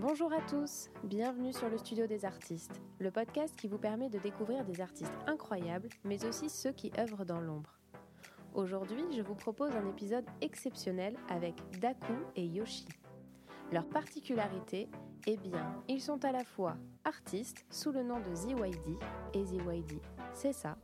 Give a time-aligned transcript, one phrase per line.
[0.00, 4.20] Bonjour à tous, bienvenue sur le Studio des artistes, le podcast qui vous permet de
[4.20, 7.80] découvrir des artistes incroyables, mais aussi ceux qui œuvrent dans l'ombre.
[8.54, 12.86] Aujourd'hui, je vous propose un épisode exceptionnel avec Daku et Yoshi.
[13.72, 14.88] Leur particularité,
[15.26, 18.96] eh bien, ils sont à la fois artistes sous le nom de ZYD
[19.34, 20.00] et ZYD.
[20.32, 20.78] C'est ça.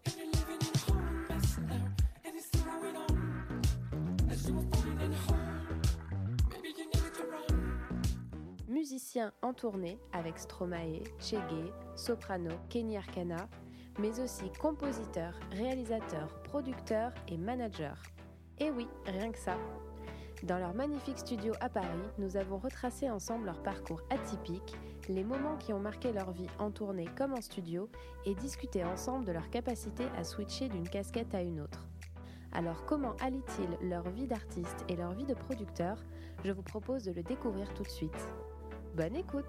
[8.84, 13.48] Musiciens en tournée avec Stromae, Chege, Soprano, Kenny Arcana,
[13.98, 17.94] mais aussi compositeurs, réalisateurs, producteurs et managers.
[18.58, 19.56] Et oui, rien que ça.
[20.42, 24.76] Dans leur magnifique studio à Paris, nous avons retracé ensemble leur parcours atypique,
[25.08, 27.88] les moments qui ont marqué leur vie en tournée comme en studio,
[28.26, 31.86] et discuté ensemble de leur capacité à switcher d'une casquette à une autre.
[32.52, 35.96] Alors comment allient-ils leur vie d'artiste et leur vie de producteur?
[36.44, 38.28] Je vous propose de le découvrir tout de suite.
[38.96, 39.44] Bonne écoute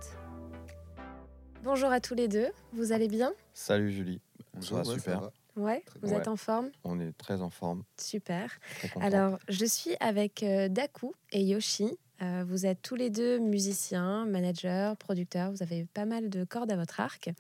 [1.64, 3.34] Bonjour à tous les deux, vous allez bien?
[3.54, 4.22] Salut Julie,
[4.54, 5.20] Bonjour, ça va ouais, super.
[5.22, 5.32] va.
[5.56, 6.20] Ouais, Très vous bien.
[6.20, 6.70] êtes en forme?
[6.84, 7.84] On est très en forme.
[7.98, 8.52] Super.
[9.00, 11.98] Alors, je suis avec euh, Daku et Yoshi.
[12.22, 15.52] Euh, vous êtes tous les deux musiciens, managers, producteurs.
[15.52, 17.32] Vous avez pas mal de cordes à votre arc.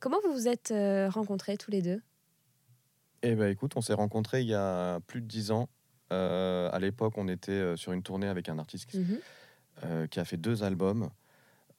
[0.00, 2.02] Comment vous vous êtes euh, rencontrés tous les deux?
[3.22, 5.68] Eh ben écoute, on s'est rencontrés il y a plus de dix ans.
[6.12, 9.18] Euh, à l'époque, on était sur une tournée avec un artiste qui, Mhm.
[9.84, 11.08] euh, qui a fait deux albums.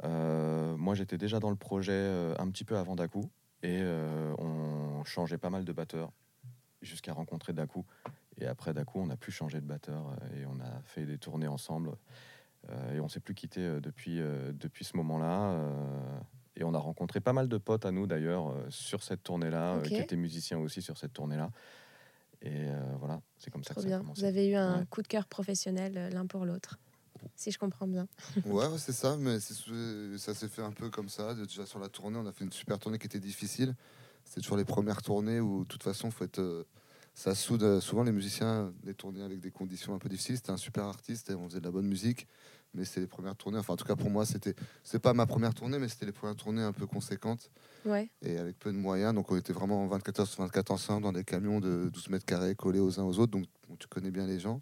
[0.04, 3.22] Euh, moi, j'étais déjà dans le projet euh, un petit peu avant Daku
[3.62, 6.12] et euh, on changeait pas mal de batteurs
[6.82, 7.86] jusqu'à rencontrer Daku.
[8.38, 11.48] Et après Daku, on a pu changer de batteur et on a fait des tournées
[11.48, 11.92] ensemble.
[12.94, 14.22] Et on s'est plus quitté depuis,
[14.54, 15.60] depuis ce moment-là.
[16.56, 19.96] et on a rencontré pas mal de potes à nous d'ailleurs sur cette tournée-là, qui
[19.96, 21.52] étaient musiciens aussi sur cette tournée-là.
[22.42, 22.68] Et
[23.00, 24.22] voilà, c'est comme ça que ça a commencé.
[24.22, 24.86] Vous avez eu un Ouais.
[24.90, 26.80] coup de cœur professionnel l'un pour l'autre,
[27.36, 28.08] si je comprends bien.
[28.46, 31.34] Ouais, c'est ça, mais ça s'est fait un peu comme ça.
[31.34, 33.76] Déjà sur la tournée, on a fait une super tournée qui était difficile.
[34.26, 36.64] C'était toujours les premières tournées où, de toute façon, faut être, euh,
[37.14, 40.38] ça soude euh, souvent les musiciens, les tournées avec des conditions un peu difficiles.
[40.38, 42.28] C'était un super artiste et on faisait de la bonne musique,
[42.74, 43.60] mais c'était les premières tournées.
[43.60, 46.12] Enfin, en tout cas, pour moi, c'était, c'est pas ma première tournée, mais c'était les
[46.12, 47.52] premières tournées un peu conséquentes
[47.86, 49.14] Ouais, et avec peu de moyens.
[49.14, 52.10] Donc, on était vraiment en 24 heures sur 24 ensemble dans des camions de 12
[52.10, 53.32] mètres carrés collés aux uns aux autres.
[53.32, 53.46] Donc,
[53.78, 54.62] tu connais bien les gens.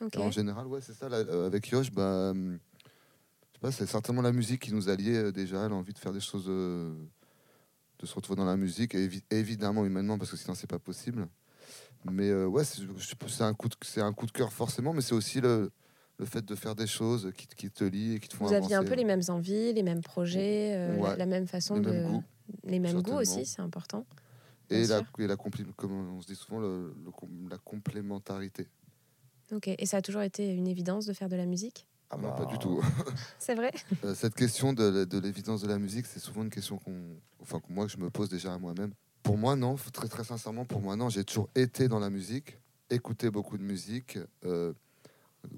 [0.00, 0.16] Ok.
[0.16, 1.08] Et En général, ouais, c'est ça.
[1.08, 4.88] là, euh, avec Yosh, bah, hum, je sais pas, c'est certainement la musique qui nous
[4.88, 6.94] alliait euh, déjà, l'envie de faire des choses, euh,
[7.98, 11.28] de se retrouver dans la musique, et évidemment humainement, parce que sinon c'est pas possible.
[12.10, 12.82] Mais euh, ouais, c'est
[13.42, 15.70] un coup de, c'est un coup de cœur forcément, mais c'est aussi le,
[16.18, 18.44] le fait de faire des choses qui, te- qui te lient et qui te font
[18.46, 21.10] Vous aviez un peu les mêmes envies, les mêmes projets, euh, Ouais.
[21.10, 21.90] la, la même façon Les de.
[21.92, 22.24] mêmes goûts,
[22.64, 24.04] les mêmes goûts aussi, c'est important.
[24.68, 28.68] et la, et la comme on se dit souvent, le- le la complémentarité.
[29.52, 29.68] Ok.
[29.68, 31.86] Et ça a toujours été une évidence de faire de la musique?
[32.10, 32.80] Ah bah, Bah, pas du tout.
[33.38, 33.72] C'est vrai?
[34.04, 37.60] Euh, cette question de, de l'évidence de la musique, c'est souvent une question qu'on, enfin,
[37.60, 38.92] que moi je me pose déjà à moi-même.
[39.22, 39.76] Pour moi, non.
[39.92, 41.08] Très très sincèrement, pour moi, non.
[41.08, 42.58] J'ai toujours été dans la musique,
[42.90, 44.72] écouté beaucoup de musique, euh,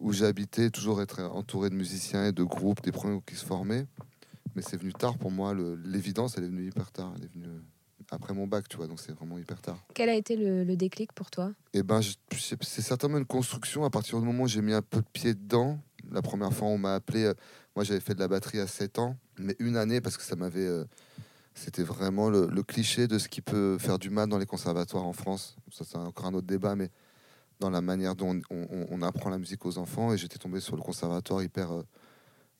[0.01, 3.87] où j'habitais, toujours être entouré de musiciens et de groupes, des premiers qui se formaient.
[4.55, 5.53] Mais c'est venu tard pour moi.
[5.55, 7.13] le- L'évidence, elle est venue hyper tard.
[7.19, 7.47] Elle est venue
[8.11, 8.87] après mon bac, tu vois.
[8.87, 9.79] Donc c'est vraiment hyper tard.
[9.95, 11.53] Quel a été le, le déclic pour toi?
[11.73, 13.85] Et ben, c'est c'est certainement une construction.
[13.85, 15.79] À partir du moment où j'ai mis un peu de pied dedans,
[16.11, 17.35] la première fois on m'a appelé, euh,
[17.75, 20.37] moi j'avais fait de la batterie à 7 ans, mais une année parce que ça
[20.37, 20.67] m'avait.
[20.67, 20.85] euh,
[21.55, 25.05] C'était vraiment le, le cliché de ce qui peut faire du mal dans les conservatoires
[25.07, 25.57] en France.
[25.73, 26.91] Ça, c'est encore un autre débat, mais
[27.61, 30.13] dans la manière dont on, on- on apprend la musique aux enfants.
[30.13, 31.83] Et j'étais tombé sur le conservatoire hyper, euh,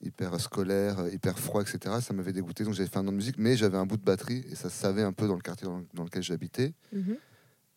[0.03, 1.97] hyper scolaire, euh, hyper froid, etc.
[2.01, 4.05] Ça m'avait dégoûté, donc j'avais fait un an de musique, mais j'avais un bout de
[4.05, 6.75] batterie et ça se savait un peu dans le quartier dans, lequel j'habitais.
[6.93, 7.17] Mhm.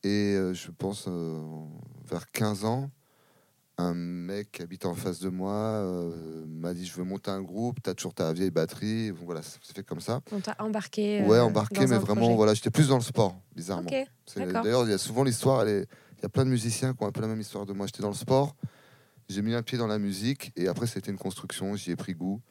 [0.03, 1.41] Et euh, je pense euh,
[2.09, 2.89] vers 15 ans,
[3.77, 7.41] un mec qui habite en face de moi euh, m'a dit Je veux monter un
[7.41, 9.09] groupe, t'as toujours ta vieille batterie.
[9.09, 10.19] Donc voilà, ça s'est fait comme ça.
[10.33, 11.23] On t'a embarqué.
[11.23, 12.35] ouais, embarqué, dans mais vraiment, projet.
[12.35, 13.87] voilà, j'étais plus dans le sport, bizarrement.
[13.89, 14.63] Ok, C'est- d'accord.
[14.63, 15.87] D'ailleurs, il y a souvent l'histoire, est-
[16.17, 17.85] il y a plein de musiciens qui ont un peu la même histoire de moi.
[17.85, 18.55] J'étais dans le sport,
[19.29, 22.13] j'ai mis un pied dans la musique, et après, c'était une construction, j'y ai pris
[22.13, 22.41] goût.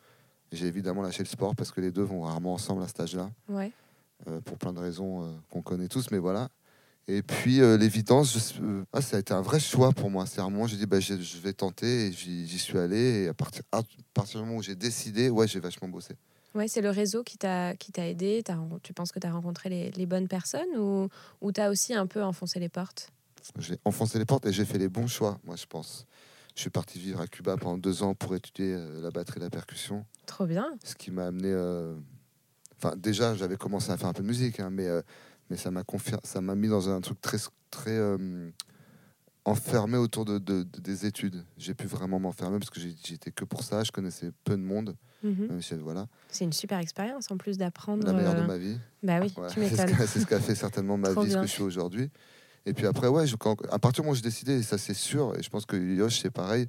[0.53, 3.30] J'ai évidemment lâché le sport parce que les deux vont rarement ensemble à cet âge-là
[3.48, 3.71] ouais.
[4.28, 6.48] euh, pour plein de raisons euh, qu'on connaît tous, mais voilà.
[7.07, 10.25] Et puis euh, l'évidence, je- ah, ça a été un vrai choix pour moi.
[10.27, 13.25] C'est un moment, j'ai dit, bah, je, je vais tenter, et j'y suis allé.
[13.25, 13.83] Et à partir, à
[14.15, 16.15] partir du moment où j'ai décidé, ouais, j'ai vachement bossé.
[16.54, 18.42] Ouais, c'est le réseau qui t'a aidé.
[18.83, 21.09] Tu penses que tu as rencontré les, les bonnes personnes ou,
[21.42, 23.10] ou tu as aussi un peu enfoncé les portes?
[23.59, 26.07] J'ai enfoncé les portes et j'ai fait les bons choix, moi, je pense.
[26.59, 29.43] Je suis parti vivre à Cuba pendant deux ans pour étudier euh, la batterie et
[29.45, 30.66] la percussion, Trop bien.
[30.83, 31.53] ce qui m'a amené.
[31.53, 31.95] euh,
[32.77, 35.01] Enfin, déjà, j'avais commencé à faire un peu de musique, hein, mais, euh,
[35.51, 37.39] mais ça m'a confié- ça m'a mis dans un truc très,
[37.71, 37.97] très
[39.45, 41.45] enfermé autour de, de- de- des études.
[41.59, 43.84] J'ai pu vraiment m'enfermer parce que j'étais que pour ça.
[43.84, 44.97] Je connaissais peu de monde.
[45.22, 45.61] Mhm.
[45.63, 48.04] Si, voilà, C'est une super expérience en plus d'apprendre.
[48.04, 48.78] la meilleure euh, de ma vie.
[49.04, 51.43] Bah oui, Ouais, c'est ce qu'a- ce qui a fait certainement ma vie, ce que
[51.47, 52.11] je suis aujourd'hui.
[52.68, 54.76] Et puis après, ouais, je- quand- à partir du moment où j'ai décidé, et ça
[54.78, 56.66] c'est sûr, et je pense que Yosh c'est pareil,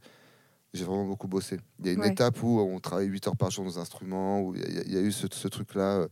[0.73, 1.59] j'ai vraiment beaucoup bossé.
[1.79, 2.11] Il y a une Ouais.
[2.11, 4.83] étape où on travaille 8 heures par jour dans un instrument, où il y, a-
[4.85, 5.97] il y a eu ce, ce truc-là.
[5.99, 6.07] euh,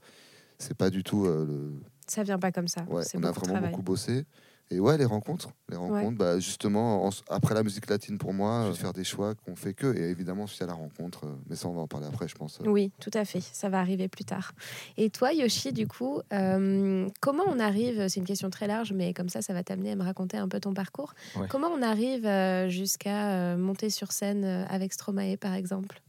[0.59, 1.73] C'est pas du tout euh, le.
[2.07, 2.81] Ça vient pas comme ça.
[2.89, 3.69] Ouais, on a vraiment travail.
[3.69, 4.25] beaucoup bossé.
[4.69, 5.49] Et ouais, les rencontres.
[5.69, 9.33] Les rencontres, bah, justement, en- après la musique latine pour moi, vais faire des choix
[9.33, 9.95] qu'on fait que.
[9.97, 12.35] Et évidemment, suite à la rencontre, euh, mais ça, on va en parler après, je
[12.35, 12.59] pense.
[12.65, 13.39] Oui, tout à fait.
[13.39, 14.51] Ça va arriver plus tard.
[14.97, 19.13] Et toi, Yoshi, du coup, euh, comment on arrive C'est une question très large, mais
[19.13, 21.13] comme ça, ça va t'amener à me raconter un peu ton parcours.
[21.37, 21.47] Ouais.
[21.47, 26.01] Comment on arrive euh, jusqu'à euh, monter sur scène euh, avec Stromae, par exemple?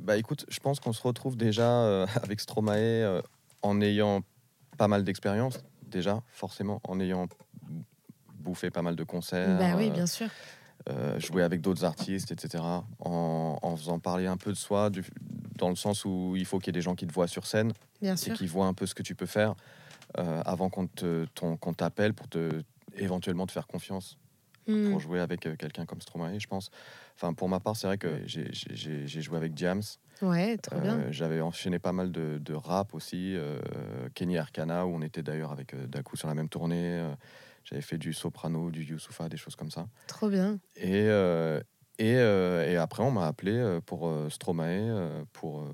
[0.00, 3.22] Bah écoute, je pense qu'on se retrouve déjà euh, avec Stromae euh,
[3.62, 4.22] en ayant
[4.76, 7.26] pas mal d'expérience, déjà, forcément, en ayant
[8.48, 10.28] bouffé pas mal de concerts, Bah oui, euh, bien sûr.
[10.88, 12.64] euh, joué avec d'autres artistes, etc.
[13.00, 15.04] En, en faisant parler un peu de soi, du-
[15.56, 17.46] dans le sens où il faut qu'il y ait des gens qui te voient sur
[17.46, 19.54] scène Bien et qui voient un peu ce que tu peux faire
[20.18, 20.86] euh, avant qu'on
[21.74, 22.62] t'appelle pour te
[22.96, 24.16] éventuellement te faire confiance
[24.66, 24.90] Hmm.
[24.90, 26.70] pour jouer avec quelqu'un comme Stromae, je pense.
[27.16, 29.80] Enfin, pour ma part, c'est vrai que j'ai- joué avec Diams.
[30.20, 30.98] Ouais, trop bien.
[30.98, 33.34] Euh, J'avais enchaîné pas mal de, de rap aussi.
[34.12, 37.02] Kenny Arcana, où on était d'ailleurs avec Daku sur la même tournée.
[37.68, 39.88] J'avais fait du soprano, du Youssoufa, des choses comme ça.
[40.06, 40.58] Trop bien.
[40.76, 41.60] Et, euh,
[41.98, 45.66] et, euh, et après, on m'a appelé euh, pour Stromae pour,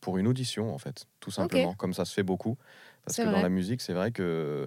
[0.00, 1.74] pour une audition, en fait, tout simplement.
[1.74, 2.56] Comme ça se fait beaucoup.
[3.04, 3.32] Parce que vrai.
[3.32, 4.66] dans la musique, c'est vrai que.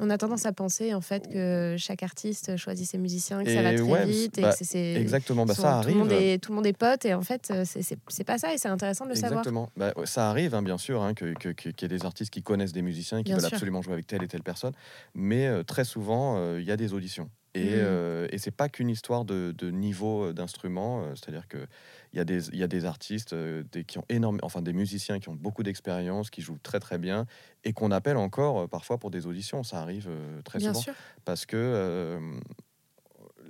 [0.00, 3.54] On a tendance à penser en fait que chaque artiste choisit ses musiciens, que Et
[3.54, 5.94] ça va très ouais, vite et bah, que c'est- Exactement, bah, sont- ça tout, arrive.
[5.94, 8.52] le monde est, tout le monde est pote et en fait euh, c'est- pas ça
[8.52, 9.40] et c'est intéressant de le savoir.
[9.40, 9.70] Exactement.
[9.76, 12.30] Bah, ça arrive, hein, bien sûr, hein, que- que- que- qu'il y ait des artistes
[12.32, 13.54] qui connaissent des musiciens et qui Bien veulent sûr.
[13.54, 14.72] absolument jouer avec telle et telle personne.
[15.14, 17.30] Mais euh, très souvent, euh, il y a des auditions.
[17.54, 17.84] Et, Mm.
[17.84, 21.02] euh, et c'est pas qu'une histoire de, de niveau euh, d'instrument.
[21.04, 21.66] euh, C'est-à-dire que
[22.12, 24.62] il y a des, il y a des artistes euh, des, qui ont énorme, enfin
[24.62, 27.26] des musiciens qui ont beaucoup d'expérience, qui jouent très très bien
[27.64, 29.62] et qu'on appelle encore parfois pour des auditions.
[29.64, 30.08] Ça arrive
[30.44, 30.94] très Bien souvent sûr.
[31.24, 32.38] parce que euh,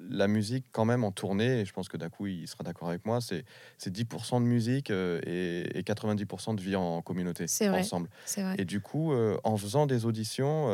[0.08, 3.04] la musique, quand même, en tournée, et je pense que Dakou il sera d'accord avec
[3.06, 3.44] moi, c'est
[3.78, 7.78] c'est 10% de musique euh, et, et 90% de vie en communauté, C'est vrai.
[7.80, 8.08] ensemble.
[8.42, 8.54] Vrai.
[8.58, 10.66] Et du coup, euh, en faisant des auditions,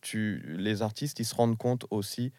[0.00, 2.32] tu, les artistes, ils se rendent compte aussi,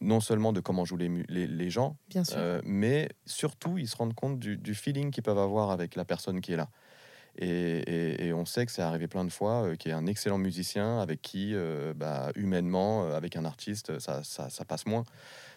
[0.00, 2.44] non seulement de comment jouent les, les, les gens, Bien sûr.
[2.44, 6.04] euh, mais surtout, ils se rendent compte du, du feeling qu'ils peuvent avoir avec la
[6.04, 6.70] personne qui est là.
[7.38, 9.98] Et, et- et on sait que c'est arrivé plein de fois, euh, qu'il y a
[9.98, 14.86] un excellent musicien avec qui, euh, bah, humainement, avec un artiste, ça, ça, ça passe
[14.86, 15.04] moins.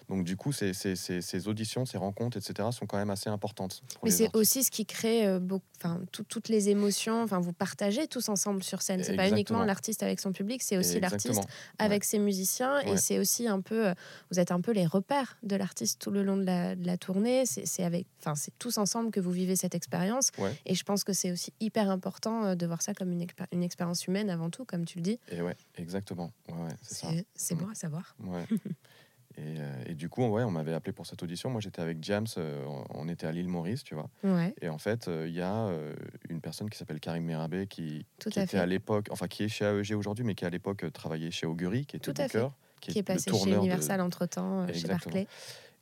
[0.10, 3.30] Donc du coup, ces, ces- ces- ces auditions, ces rencontres, etc., sont quand même assez
[3.30, 3.82] importantes.
[4.04, 7.22] Mais c'est aussi ce qui crée euh, beaucoup, enfin, tout- toutes les émotions.
[7.24, 9.04] Enfin, vous partagez tous ensemble sur scène.
[9.04, 11.42] C'est pas uniquement l'artiste avec son public, c'est aussi l'artiste
[11.78, 12.80] avec ses musiciens.
[12.82, 12.98] Et Ouais.
[12.98, 13.94] c'est aussi un peu, euh,
[14.32, 16.98] vous êtes un peu les repères de l'artiste tout le long de la, de la
[16.98, 17.46] tournée.
[17.46, 20.32] C'est avec, enfin, c'est tous ensemble que vous vivez cette expérience.
[20.38, 20.56] Ouais.
[20.66, 23.64] Et je pense que c'est aussi hyper important euh, de voir ça comme une, une
[23.64, 25.20] expérience humaine avant tout, comme tu le dis.
[25.32, 26.32] Et ouais, exactement.
[26.48, 27.08] Ouais, ouais, c'est ça.
[27.12, 27.60] C'est c'est Mm.
[27.60, 28.16] bon à savoir.
[29.38, 31.50] Et, euh, et du coup, ouais, on m'avait appelé pour cette audition.
[31.52, 34.10] Moi, j'étais avec James, euh, on était à l'île Maurice, tu vois.
[34.24, 35.94] Ouais, Et en fait, euh, il y a euh,
[36.30, 38.60] une personne qui s'appelle Karim Merabé qui, tout qui à était fait.
[38.60, 41.46] à l'époque, enfin qui est chez AEG aujourd'hui, mais qui à l'époque euh, travaillait chez
[41.46, 42.40] Augury, qui était Tout à fait.
[42.42, 44.88] booker, Qui est le passé chez tourneur de- Universal entre temps, chez.
[44.88, 45.28] Barclay.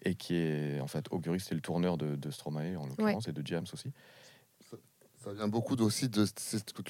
[0.04, 3.32] et qui est en fait Augury, c'était le tourneur de, de Stromae en l'occurrence et
[3.34, 3.92] de James aussi.
[5.24, 6.26] Ça vient beaucoup aussi de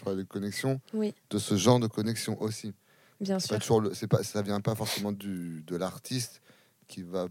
[0.03, 2.73] parlais de connexion, Oui, de ce genre de connexion aussi.
[3.19, 3.61] Bien C'est pas sûr.
[3.61, 6.41] toujours le- c'est pas, ça vient pas forcément du, de l'artiste
[6.87, 7.27] qui va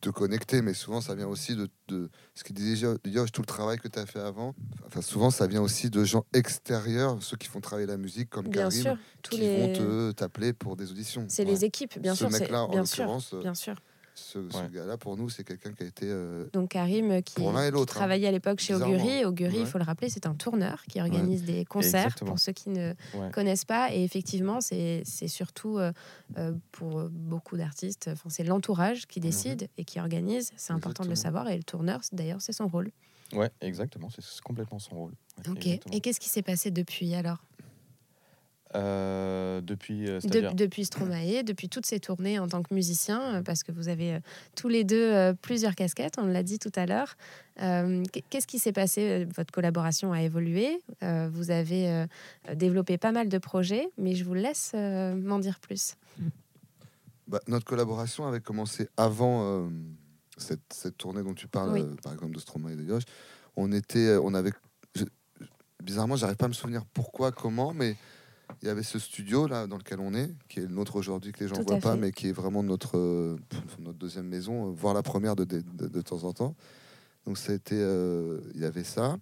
[0.00, 3.46] te connecter, mais souvent ça vient aussi de, de ce qu'il disait Yosh, tout le
[3.46, 4.54] travail que tu as fait avant.
[4.86, 8.48] Enfin, souvent ça vient aussi de gens extérieurs, ceux qui font travailler la musique, comme
[8.48, 8.96] Bien Karim, sûr.
[9.22, 9.54] Tous qui les...
[9.54, 11.26] vont te t'appeler pour des auditions.
[11.28, 12.30] C'est les équipes, bien Ce sûr.
[12.32, 13.76] c'est- mec-là, en bien sûr, l'occurrence, euh, bien sûr.
[14.20, 16.06] Ce, gars-là, pour nous, c'est quelqu'un qui a été.
[16.08, 18.00] euh, Donc Karim, euh, qui, Pour l'un et qui l'autre, hein.
[18.00, 18.74] travaillait à l'époque chez.
[18.74, 19.24] Augury.
[19.24, 19.64] Augury, il Ouais.
[19.66, 22.30] faut le rappeler, c'est un tourneur qui organise des concerts, Exactement.
[22.32, 23.30] pour ceux qui ne Ouais.
[23.32, 23.92] connaissent pas.
[23.94, 25.92] Et effectivement, c'est c'est surtout euh,
[26.72, 30.52] pour beaucoup d'artistes, enfin, c'est l'entourage qui décide et qui organise.
[30.56, 31.16] C'est important de le Mhm.
[31.16, 31.48] Savoir.
[31.48, 32.90] Et le tourneur, d'ailleurs, c'est son rôle.
[33.32, 35.12] Ouais, exactement, c'est c'est complètement son rôle.
[35.38, 35.66] Ouais, Ok.
[35.66, 35.94] exactement.
[35.96, 37.44] Et qu'est-ce qui s'est passé depuis alors?
[38.76, 43.42] Euh, depuis, euh, De- Depuis Stromae, depuis toutes ces tournées en tant que musicien, euh,
[43.42, 44.20] parce que vous avez euh,
[44.54, 47.16] tous les deux euh, plusieurs casquettes, on l'a dit tout à l'heure.
[47.62, 52.06] Euh, qu- Qu'est-ce qui s'est passé Votre collaboration a évolué, euh, vous avez euh,
[52.54, 55.96] développé pas mal de projets, mais je vous laisse euh, m'en dire plus.
[57.26, 59.68] bah, notre collaboration avait commencé avant euh,
[60.36, 61.80] cette, cette tournée dont tu parles, Oui.
[61.82, 63.02] euh, par exemple de Stromae et de Yosh.
[63.56, 64.52] On était, on avait,
[64.94, 65.04] je-
[65.82, 67.96] bizarrement, j'arrive pas à me souvenir pourquoi, comment, mais
[68.62, 71.32] il y avait ce studio là dans lequel on est, qui est le nôtre aujourd'hui,
[71.32, 73.36] que les gens ne voient pas, mais qui est vraiment notre, euh,
[73.78, 76.54] notre deuxième maison, euh, voire la première de, de, de- de temps en temps.
[77.26, 79.16] Donc ça a été, euh, il y avait ça.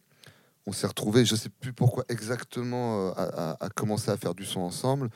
[0.66, 4.34] On s'est retrouvés, je sais plus pourquoi exactement, euh, à, à- à commencer à faire
[4.34, 5.08] du son ensemble.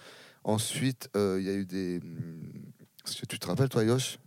[0.45, 2.01] Ensuite, il y a eu des.
[2.03, 2.41] hum,
[3.07, 4.19] est-ce que Tu te rappelles, toi, Yosh?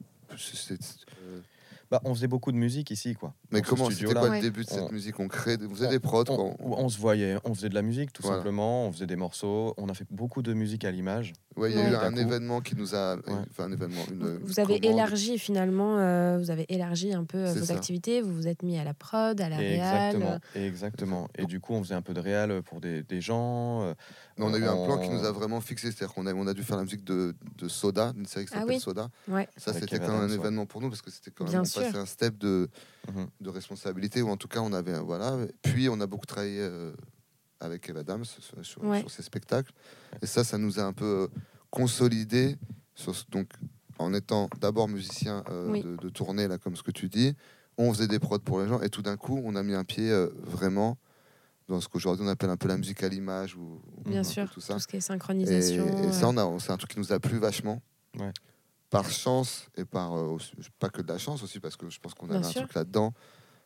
[1.96, 3.34] Bah, on faisait beaucoup de musique ici, quoi.
[3.52, 4.36] Mais comment C'était quoi Ouais.
[4.38, 5.18] le début de cette On- musique?
[5.20, 6.38] On crée, vous faisait on- des prods quoi.
[6.38, 8.38] On, on se voyait, on faisait de la musique tout Voilà.
[8.40, 11.32] simplement, on faisait des morceaux, on a fait beaucoup de musique à l'image.
[11.56, 11.92] Ouais, il y a Ouais.
[11.92, 12.18] eu un coup.
[12.20, 13.22] événement qui nous a, Ouais.
[13.50, 14.40] enfin un événement, une.
[14.44, 14.94] Vous avez commande.
[14.98, 17.74] élargi finalement, euh, vous avez élargi un peu euh, vos ça.
[17.76, 20.16] activités, vous vous êtes mis à la prod, à la Et réal.
[20.16, 21.28] exactement, et exactement.
[21.38, 23.94] Et du coup, on faisait un peu de réal pour des, des gens.
[24.38, 26.34] Euh, Mais on a eu un plan qui nous a vraiment fixé, c'est-à-dire qu'on a,
[26.34, 28.80] on a dû faire la musique de, de Soda, d'une série qui Ah s'appelle oui.
[28.82, 29.10] Soda.
[29.28, 29.48] Ouais.
[29.58, 32.06] Ça, c'était quand même un événement pour nous parce que c'était quand même passait un
[32.06, 32.70] step de,
[33.10, 33.28] Mhm.
[33.42, 35.38] de responsabilité ou en tout cas on avait un- voilà.
[35.62, 36.92] Puis on a beaucoup travaillé euh,
[37.60, 39.00] avec Kev Adams sur, sur- Ouais.
[39.00, 39.72] sur ces spectacles
[40.22, 41.28] et ça, ça nous a un peu euh,
[41.70, 42.58] consolidé
[42.96, 43.50] sur donc
[44.00, 45.84] en étant d'abord musicien euh, Oui.
[45.84, 47.36] de, de tournée là comme ce que tu dis.
[47.78, 49.84] On faisait des prods pour les gens et tout d'un coup on a mis un
[49.84, 50.98] pied euh, vraiment
[51.68, 54.24] dans ce qu'aujourd'hui on appelle un peu la musique à l'image ou ou Bien un
[54.24, 54.74] peu sûr, tout ça.
[54.76, 55.86] tout ce qui est synchronisation.
[56.04, 57.82] et ça, euh, on a, c'est un truc qui nous a plu vachement.
[58.20, 58.32] Ouais.
[58.92, 62.00] Par chance et par euh, aussi- pas que de la chance aussi parce que je
[62.00, 62.62] pense qu'on avait un sûr.
[62.62, 63.14] truc là-dedans.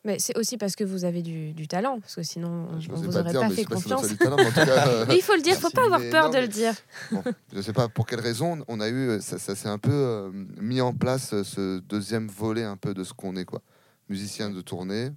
[0.02, 2.88] Mais c'est aussi parce que vous avez du, du talent, parce que sinon on, Je
[2.88, 4.08] on n'osais vous aurait dire, pas fait pas a confiance.
[4.08, 5.74] du talent, mais en tout cas, euh, Mais il faut le dire, faut Merci.
[5.76, 6.74] pas avoir peur non, de mais- le dire.
[7.12, 7.22] bon,
[7.54, 10.30] je sais pas pour quelle raison on a eu ça, ça s'est un peu euh,
[10.58, 13.60] mis en place ce deuxième volet un peu de ce qu'on est quoi.
[14.08, 15.10] Musicien de tournée,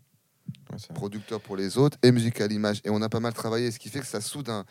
[0.73, 2.81] ouais, producteur pour les autres et musique à l'image.
[2.83, 4.65] Et on a pas mal travaillé, ce qui fait que ça soude un.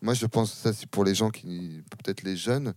[0.00, 2.74] Moi, je pense ça c'est pour les gens qui peut-être les jeunes,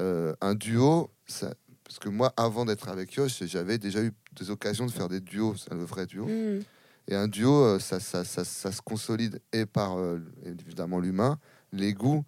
[0.00, 1.10] euh, un duo.
[1.26, 1.54] Ça,
[1.84, 5.20] parce que moi, avant d'être avec Yosh, j'avais déjà eu des occasions de faire des
[5.20, 6.26] duos, c'est le vrai duo.
[6.26, 6.60] Mm.
[7.08, 11.38] Et un duo, euh, ça, ça, ça, ça se consolide et par euh, évidemment l'humain,
[11.72, 12.24] les goûts,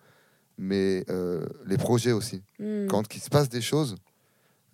[0.59, 2.43] mais euh, les projets aussi.
[2.59, 2.87] Mm.
[2.88, 3.97] Quand il se passe des choses,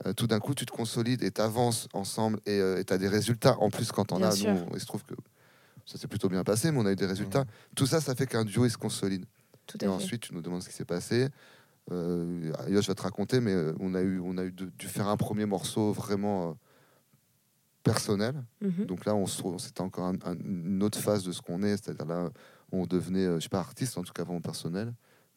[0.06, 3.08] euh, tout d'un coup, tu te consolides et tu avances ensemble et tu as des
[3.08, 3.56] résultats.
[3.60, 4.52] En plus, quand on a, sûr.
[4.52, 5.14] nous, il se trouve que
[5.86, 7.44] ça s'est plutôt bien passé, mais on a eu des résultats.
[7.76, 9.24] Tout ça, ça fait qu'un duo, il se consolide.
[9.66, 9.86] Tout Et fait.
[9.88, 11.28] ensuite, tu nous demandes ce qui s'est passé.
[11.90, 15.08] Euh, Yosh va te raconter, mais euh, on a eu, on a eu dû faire
[15.08, 16.52] un premier morceau vraiment euh,
[17.82, 18.34] personnel.
[18.60, 18.86] Mhm.
[18.86, 21.62] Donc là, on se trouve- c'était encore un- un- une autre phase de ce qu'on
[21.62, 22.30] est, c'est-à-dire là,
[22.70, 24.92] on devenait, euh, je sais pas, artiste, en tout cas vraiment personnel.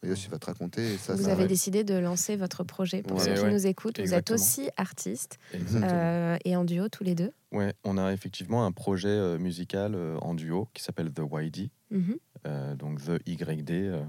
[0.05, 0.97] Et Yosh, il va te raconter.
[0.97, 3.01] Ça, Vous ça avez décidé de lancer votre projet.
[3.03, 3.51] Pour Ouais, ceux qui ouais.
[3.51, 4.35] nous écoutent, vous Exactement.
[4.35, 5.91] êtes aussi artiste Exactement.
[5.93, 7.31] euh, et en duo tous les deux.
[7.51, 11.69] Ouais, on a effectivement un projet euh, musical euh, en duo qui s'appelle The YD,
[11.91, 12.15] Mhm.
[12.47, 14.03] euh, donc The YD euh,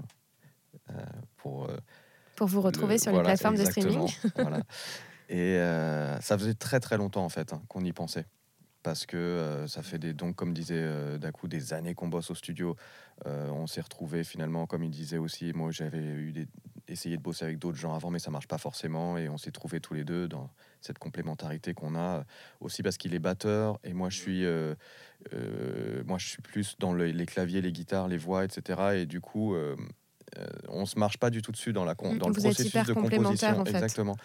[0.91, 0.93] euh,
[1.37, 1.77] pour euh,
[2.35, 4.09] Pour vous retrouver le- sur voilà, les plateformes de streaming.
[4.35, 4.61] voilà.
[5.29, 8.25] Et euh, ça faisait très très longtemps en fait hein, qu'on y pensait.
[8.87, 12.07] Parce que euh, ça fait des, donc comme disait euh, d'un coup des années qu'on
[12.07, 12.77] bosse au studio.
[13.25, 16.47] Euh, on s'est retrouvé finalement, comme il disait aussi, moi j'avais eu des,
[16.87, 19.17] essayé de bosser avec d'autres gens avant, mais ça marche pas forcément.
[19.17, 22.23] Et on s'est trouvés tous les deux dans cette complémentarité qu'on a.
[22.61, 24.73] Aussi parce qu'il est batteur et moi je suis, euh,
[25.33, 28.95] euh, moi je suis plus dans le- les claviers, les guitares, les voix, etc.
[28.95, 29.53] Et du coup.
[29.53, 29.75] euh,
[30.37, 32.41] euh, on se marche pas du tout dessus dans la con- Mm, dans le vous
[32.41, 33.69] processus de composition en fait.
[33.69, 34.17] exactement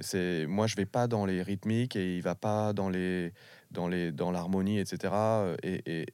[0.00, 3.32] c'est moi je vais pas dans les rythmiques et il va pas dans les
[3.74, 5.12] dans les dans l'harmonie etc
[5.62, 6.06] et, et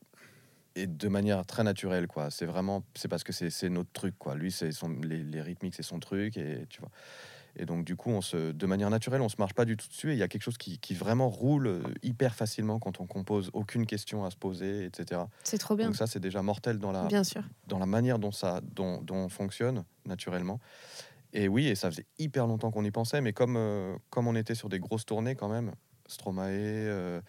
[0.77, 4.35] et de manière très naturelle quoi c'est vraiment c'est parce que c'est notre truc quoi
[4.35, 6.91] lui c'est son les, les rythmiques c'est son truc et tu vois
[7.57, 9.89] et donc du coup on se de manière naturelle on se marche pas du tout
[9.89, 13.01] dessus et il y a quelque chose qui, qui vraiment roule euh, hyper facilement quand
[13.01, 15.87] on compose aucune question à se poser etc C'est trop bien.
[15.87, 17.43] donc ça c'est déjà mortel dans la Bien sûr.
[17.67, 20.61] dans la manière dont ça dont, dont on fonctionne naturellement.
[21.33, 24.35] Et oui, et ça faisait hyper longtemps qu'on y pensait, mais comme, euh, comme on
[24.35, 25.71] était sur des grosses tournées quand même,
[26.11, 27.21] Stromae, euh,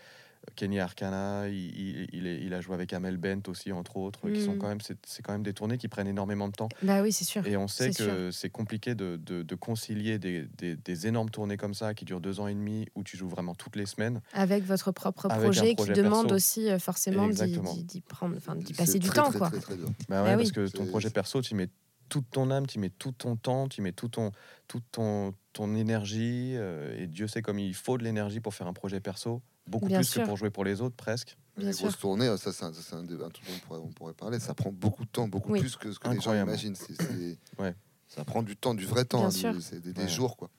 [0.55, 4.27] Kenny Arcana, il, il, il est- il a joué avec Amel Bent aussi, entre autres,
[4.31, 4.57] qui sont Mm.
[4.57, 6.67] quand même, c'est c'est quand même des tournées qui prennent énormément de temps.
[6.81, 7.45] Bah oui, c'est sûr.
[7.45, 11.29] Et on sait C'est que c'est compliqué de, de- de concilier des, des- des énormes
[11.29, 13.85] tournées comme ça qui durent deux ans et demi, où tu joues vraiment toutes les
[13.85, 14.19] semaines.
[14.33, 18.77] Avec votre propre projet, projet qui demande aussi euh, forcément d'y- prendre, enfin d'y C'est
[18.77, 19.51] passer du très, temps, très, quoi.
[19.51, 19.75] Très.
[19.75, 20.37] Bah Bah oui.
[20.37, 21.69] parce que ton C'est- projet perso, tu mets
[22.11, 24.31] toute ton âme, tu mets tout ton temps, tu mets tout ton,
[24.67, 26.55] toute ton, ton énergie.
[26.57, 29.85] euh, et Dieu sait comme il faut de l'énergie pour faire un projet perso, beaucoup
[29.87, 30.23] Bien plus sûr.
[30.23, 31.37] que pour jouer pour les autres, presque.
[31.55, 31.85] Bien les sûr.
[31.87, 34.39] grosses tournées, euh, ça c'est un, ça, un débat- dont on pourrait, on pourrait parler.
[34.39, 35.59] Ça prend beaucoup de temps, beaucoup Oui.
[35.61, 36.75] plus que ce que les gens imaginent.
[37.59, 37.73] Ouais.
[38.07, 39.25] Ça prend du temps, du vrai temps.
[39.25, 40.07] Hein, C'est des, des Ouais.
[40.09, 40.49] jours quoi.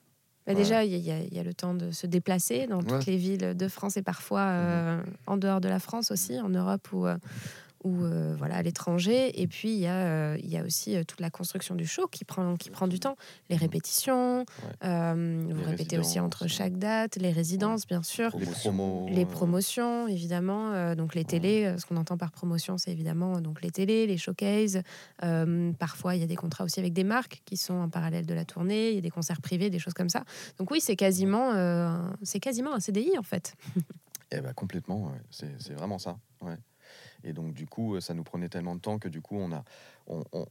[0.45, 0.57] Bah Ouais.
[0.57, 3.03] Déjà, il y, a- y y le temps de se déplacer dans toutes Ouais.
[3.05, 6.91] les villes de France et parfois euh, en dehors de la France aussi, en Europe
[6.91, 7.15] ou, euh,
[7.83, 9.41] ou euh, voilà, à l'étranger.
[9.41, 11.85] Et puis, il y, a, euh, il y a aussi euh, toute la construction du
[11.85, 13.15] show qui prend, qui prend du temps.
[13.49, 14.45] Les répétitions,
[14.83, 18.35] euh, vous Les répétez aussi entre chaque date, les résidences, bien sûr.
[18.37, 19.07] Les promos.
[19.09, 23.41] Les euh, promotions, évidemment, euh, donc les télés, ce qu'on entend par promotion, c'est évidemment
[23.41, 24.81] donc les télés, les showcases.
[25.23, 28.25] Euh, parfois, il y a des contrats aussi avec des marques qui sont en parallèle
[28.25, 28.89] de la tournée.
[28.89, 30.23] Il y a des concerts privés, des choses comme ça.
[30.57, 33.55] Donc oui, c'est quasiment, euh, un- c'est quasiment un CDI en fait.
[34.35, 35.21] Eh ben, complètement, ouais.
[35.29, 36.17] c'est c'est vraiment ça.
[36.41, 36.57] Ouais.
[37.23, 39.51] Et donc, du coup, euh, ça nous prenait tellement de temps que, du coup, on
[39.51, 39.63] a,
[40.07, 40.45] on, on-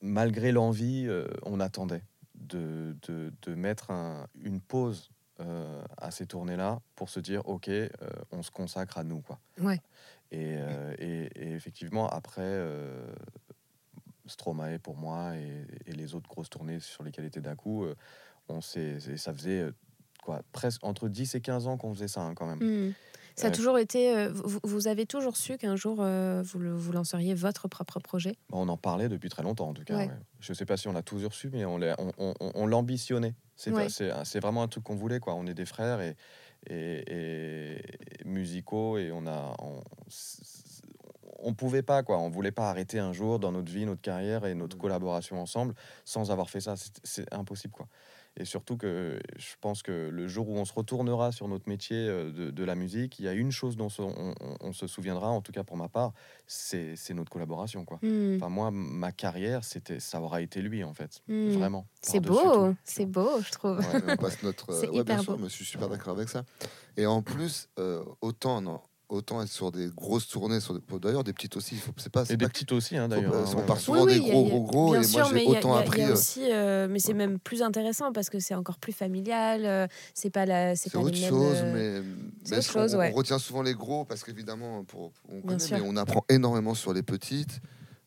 [0.00, 2.02] malgré l'envie, euh, on attendait
[2.34, 5.10] de, de, de mettre un- une pause
[5.40, 7.90] euh, à ces tournées-là pour se dire, OK, euh,
[8.30, 9.20] on se consacre à nous.
[9.20, 9.38] Quoi.
[9.60, 9.80] Ouais.
[10.30, 10.56] Et,
[10.98, 12.62] et- et effectivement, après,
[14.26, 17.94] Stromae pour moi et, et les autres grosses tournées sur lesquelles était Daku, euh,
[18.48, 19.68] on s'est- ça faisait
[20.22, 22.58] quoi, presque entre 10 et 15 ans qu'on faisait ça hein, quand même.
[22.88, 22.92] Hmm.
[23.36, 24.16] Ça a toujours été.
[24.16, 27.98] euh, vous, vous avez toujours su qu'un jour euh, vous, le- vous lanceriez votre propre
[28.00, 28.32] projet?
[28.50, 29.96] Bah, On en parlait depuis très longtemps, en tout cas.
[29.96, 30.10] Ouais.
[30.40, 32.52] Je ne sais pas si on l'a toujours su, mais on, l'a- on, on- on-
[32.54, 33.34] on l'ambitionnait.
[33.56, 33.88] C'est Ouais.
[34.40, 35.20] vraiment un truc qu'on voulait.
[35.20, 35.34] Quoi.
[35.34, 36.16] On est des frères et,
[36.70, 39.54] et, et musicaux et on a.
[41.46, 42.18] On, pouvait pas, quoi.
[42.18, 45.74] On voulait pas arrêter un jour dans notre vie, notre carrière et notre collaboration ensemble
[46.04, 46.74] sans avoir fait ça.
[46.76, 47.86] C'est- C'est impossible, quoi.
[48.36, 51.96] Et surtout que je pense que le jour où on se retournera sur notre métier
[52.08, 54.88] euh, de, de la musique, il y a une chose dont on, on- on se
[54.88, 56.12] souviendra, en tout cas pour ma part,
[56.48, 57.98] c'est notre collaboration, quoi.
[58.02, 58.36] Hmm.
[58.36, 61.22] Enfin, moi, ma carrière, c'était, ça aura été lui, en fait.
[61.28, 61.50] Hmm.
[61.52, 61.86] Vraiment.
[62.02, 63.78] C'est beau, c'est beau, je trouve.
[63.78, 64.72] Ouais, on passe notre.
[64.80, 65.42] C'est ouais, bien hyper sûr, beau.
[65.44, 66.44] mais je suis super d'accord avec ça.
[66.96, 68.80] Et en plus, euh, autant, non,
[69.14, 71.74] autant être sur des grosses tournées, sur des- d'ailleurs des petites aussi.
[71.76, 73.32] il Faut, c'est pas, c'est Et des pas- petites aussi, hein, faut d'ailleurs.
[73.32, 75.46] pas- hein, on part souvent des gros, a- gros, gros, bien et sûr, moi j'ai
[75.46, 76.00] autant il y a- appris.
[76.00, 78.92] Il y a aussi, euh, mais c'est même plus intéressant parce que c'est encore plus
[78.92, 79.64] familial.
[79.64, 82.06] euh, c'est pas la, c'est C'est pas les autre mêmes, chose, euh, mais,
[82.44, 83.10] c'est mais autre on- chose, on, ouais.
[83.12, 87.02] retient souvent les gros parce qu'évidemment, pour, on connaît, mais on apprend énormément sur les
[87.02, 87.60] petites.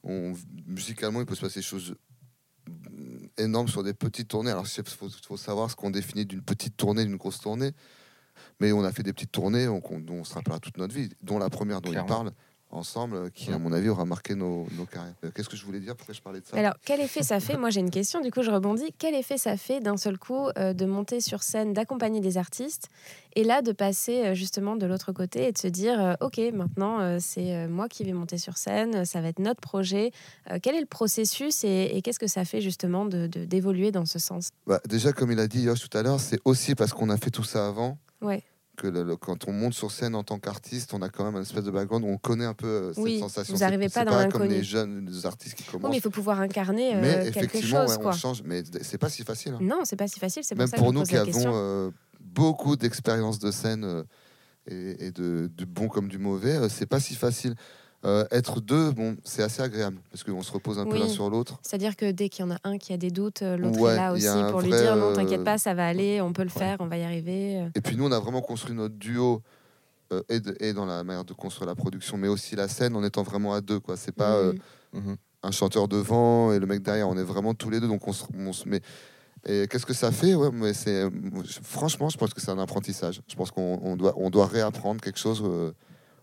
[0.03, 0.33] On,
[0.67, 1.95] musicalement, il peut se passer des choses
[3.37, 4.51] énormes sur des petites tournées.
[4.51, 7.71] Alors, il faut, faut savoir ce qu'on définit d'une petite tournée, d'une grosse tournée.
[8.59, 11.09] Mais on a fait des petites tournées on- dont on se rappellera toute notre vie,
[11.21, 12.07] dont la première dont Clairement.
[12.07, 12.31] il parle
[12.69, 15.13] ensemble, qui, à mon avis, aura marqué nos, nos carrières.
[15.23, 15.95] Euh, Qu'est-ce que je voulais dire?
[15.95, 16.57] Pourquoi je parlais de ça?
[16.57, 17.55] Alors, quel effet ça fait?
[17.55, 18.93] Moi, j'ai une question, du coup, je rebondis.
[18.99, 22.89] Quel effet ça fait d'un seul coup euh, de monter sur scène, d'accompagner des artistes,
[23.37, 26.39] et là, de passer euh, justement de l'autre côté et de se dire, euh, OK,
[26.53, 30.11] maintenant, euh, c'est euh, moi qui vais monter sur scène, ça va être notre projet.
[30.51, 33.93] Euh, quel est le processus et, et qu'est-ce que ça fait justement de- de- d'évoluer
[33.93, 34.49] dans ce sens?
[34.65, 37.15] Bah, Déjà, comme il a dit Yosh tout à l'heure, c'est aussi parce qu'on a
[37.17, 37.97] fait tout ça avant.
[38.21, 38.43] Ouais.
[38.77, 41.35] que le- le- quand on monte sur scène en tant qu'artiste, on a quand même
[41.35, 43.51] un espèce de background où on connaît un peu euh, cette Oui, sensation.
[43.53, 44.49] vous C'est- arrivez pas dans comme l'inconnu.
[44.49, 45.89] les jeunes les artistes qui commencent.
[45.89, 48.11] mais il faut pouvoir incarner euh, mais quelque effectivement, chose, ouais, quoi.
[48.11, 48.43] on change.
[48.45, 49.53] Mais c'est pas si facile.
[49.53, 49.59] hein.
[49.61, 51.89] Non, c'est pas si facile, c'est pour Même ça pour je nous qui avons euh,
[52.19, 54.03] beaucoup d'expérience de scène euh,
[54.67, 57.55] et, et de, du bon comme du mauvais, c'est pas si facile.
[58.05, 61.29] Euh, être deux, bon, c'est assez agréable parce qu'on se repose un peu l'un sur
[61.31, 61.59] l'autre.
[61.63, 63.93] C'est-à-dire que dès qu'il y en a un qui a des doutes, euh, l'autre Ouais,
[63.93, 66.43] est là aussi pour lui dire non, euh, t'inquiète pas, ça va aller, on peut
[66.43, 66.53] le Ouais.
[66.59, 67.59] faire, on va y arriver.
[67.59, 67.69] euh.
[67.73, 69.41] Et puis nous, on a vraiment construit notre duo
[70.13, 72.95] euh, et, de- et dans la manière de construire la production, mais aussi la scène
[72.95, 73.79] en étant vraiment à deux.
[73.79, 73.97] quoi.
[73.97, 74.53] C'est pas euh,
[74.93, 74.99] Mm.
[74.99, 75.17] Mhm.
[75.43, 77.09] un chanteur devant et le mec derrière.
[77.09, 78.81] On est vraiment tous les deux, donc on se, on se met.
[79.45, 80.33] Et qu'est-ce que ça fait?
[80.35, 81.03] Ouais, mais c'est
[81.63, 83.21] franchement, je pense que c'est un apprentissage.
[83.27, 85.43] Je pense qu'on on doit, on doit réapprendre quelque chose.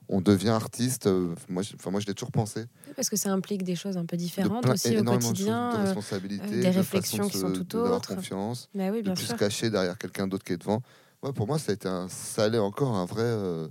[0.09, 1.07] On devient artiste.
[1.07, 2.67] euh, moi, je, enfin, moi, je l'ai toujours pensé.
[2.97, 5.47] Parce que ça implique des choses un peu différentes plein- aussi au énormément de choses,
[5.47, 5.71] quotidien.
[5.73, 8.15] de euh, responsabilités, euh, des de réflexions qui sont tout autres.
[8.15, 9.35] confiance, Bah oui, de plus sûr.
[9.35, 10.83] se cacher derrière quelqu'un d'autre qui est devant.
[11.23, 13.69] Ouais, pour moi, ça a été un, ça allait encore un vrai, euh,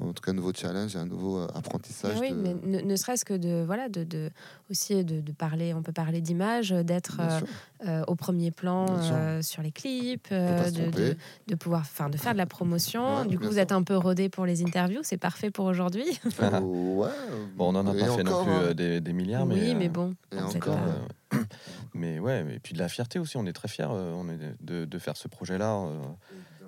[0.00, 2.14] en tout cas, un nouveau challenge, et un nouveau euh, apprentissage.
[2.20, 4.30] Mais oui, de- mais ne, ne serait-ce que de voilà de, de
[4.70, 7.40] aussi de, de parler, on peut parler d'image, d'être Bien euh,
[7.86, 10.90] euh, au premier plan euh, sur les clips, euh, de, tromper.
[11.10, 11.16] de,
[11.48, 13.20] de pouvoir, enfin, de faire de la promotion.
[13.20, 13.60] Ouais, du coup, vous sûr.
[13.62, 16.04] êtes un peu rodé pour les interviews, c'est parfait pour aujourd'hui.
[16.62, 17.08] Ouais,
[17.56, 18.60] Bon, on n'en a pas fait non plus hein.
[18.62, 19.54] euh, des, des milliards, mais.
[19.54, 20.14] oui, mais euh, bon.
[20.32, 21.42] et encore, pas- euh,
[21.94, 23.36] mais ouais, et puis de la fierté aussi.
[23.36, 25.76] On est très fiers euh, on est de, de faire ce projet-là.
[25.76, 26.00] euh,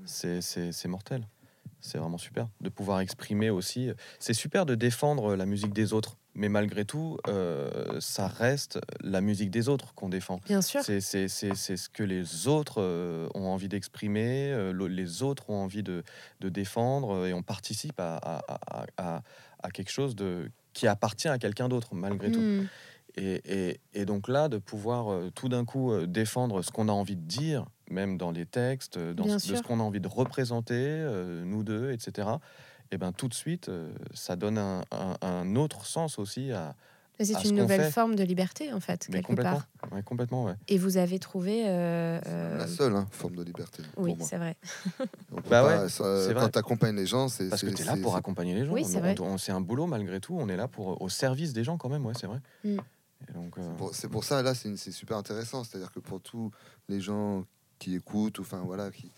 [0.06, 1.26] c'est mortel.
[1.86, 3.90] C'est vraiment super de pouvoir exprimer aussi.
[4.18, 9.20] C'est super de défendre la musique des autres, mais malgré tout, euh, ça reste la
[9.20, 10.40] musique des autres qu'on défend.
[10.46, 10.82] Bien sûr.
[10.82, 15.22] C'est c'est- c'est- c'est ce que les autres euh, ont envie d'exprimer, euh, le- les
[15.22, 16.02] autres ont envie de,
[16.40, 19.22] de défendre, et on participe à, à- à- à-
[19.62, 22.40] à quelque chose de, qui appartient à quelqu'un d'autre, malgré tout.
[23.16, 26.88] Et, et- et donc là, de pouvoir euh, tout d'un coup euh, défendre ce qu'on
[26.88, 29.82] a envie de dire, même dans les textes, euh, dans ce, de ce qu'on a
[29.84, 32.28] envie de représenter, euh, nous deux, etc.
[32.90, 36.74] Et ben tout de suite, euh, ça donne un, un- un autre sens aussi à,
[37.20, 37.90] Mais C'est ce une nouvelle fait.
[37.92, 39.62] forme de liberté, en fait, Mais quelque complètement.
[39.80, 39.92] part.
[39.92, 40.54] Ouais, complètement, ouais.
[40.66, 41.62] Et vous avez trouvé.
[41.68, 43.84] euh, euh, La seule hein, forme de liberté.
[43.94, 44.26] pour Oui, moi.
[44.28, 44.56] c'est vrai.
[45.30, 46.42] On peut Bah pas- ouais, ça- c'est vrai.
[46.42, 47.48] quand tu accompagnes les gens, c'est.
[47.48, 48.72] Parce que tu es là c'est- pour c'est- accompagner les gens.
[48.72, 49.14] Oui, On- c'est vrai.
[49.20, 50.36] on- c'est un boulot malgré tout.
[50.36, 52.40] On est là pour au service des gens quand même, ouais, c'est vrai.
[52.64, 52.78] Mm.
[53.36, 55.64] Euh, c'est pour ça, là, c'est super intéressant.
[55.64, 56.50] C'est-à-dire que pour tous
[56.88, 57.44] les gens
[57.78, 59.10] qui écoutent, ou enfin voilà, qui,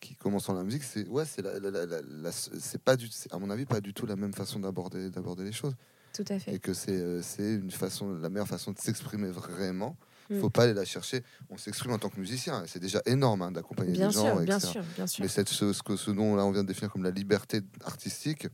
[0.00, 2.96] qui commencent dans la musique, c'est ouais, c'est la, la- la- la- la- c'est pas
[2.96, 5.74] du, c'est, à mon avis, pas du tout la même façon d'aborder, d'aborder les choses.
[6.12, 6.54] Tout à fait.
[6.54, 9.96] Et que c'est, euh, c'est une façon, la meilleure façon de s'exprimer vraiment.
[10.28, 10.40] Mm.
[10.40, 11.22] Faut pas aller la chercher.
[11.50, 12.64] On s'exprime en tant que musicien.
[12.66, 14.10] C'est déjà énorme hein, d'accompagner les gens.
[14.26, 14.72] sûr, bien etc.
[14.72, 15.22] sûr, bien sûr.
[15.22, 17.60] Mais cette, ce, ce que ce dont là on vient de définir comme la liberté
[17.84, 18.48] artistique,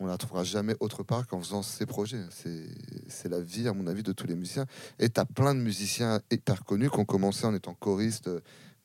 [0.00, 2.20] on la trouvera jamais autre part qu'en faisant ces projets.
[2.30, 2.66] C'est,
[3.08, 4.66] c'est la vie, à mon avis, de tous les musiciens.
[4.98, 8.28] Et tu as plein de musiciens hyper connus qui ont commencé en étant choristes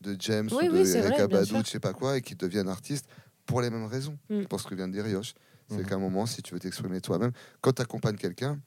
[0.02, 1.66] de James Oui, ou oui, de Badu, sûr.
[1.66, 3.06] je sais pas quoi, et qui deviennent artistes
[3.46, 4.18] pour les mêmes raisons.
[4.30, 4.42] Mm.
[4.42, 5.34] Je pense que vient de dire Rioche.
[5.68, 5.86] C'est Mhm.
[5.86, 8.60] qu'à un moment, si tu veux t'exprimer toi-même, quand tu accompagnes quelqu'un,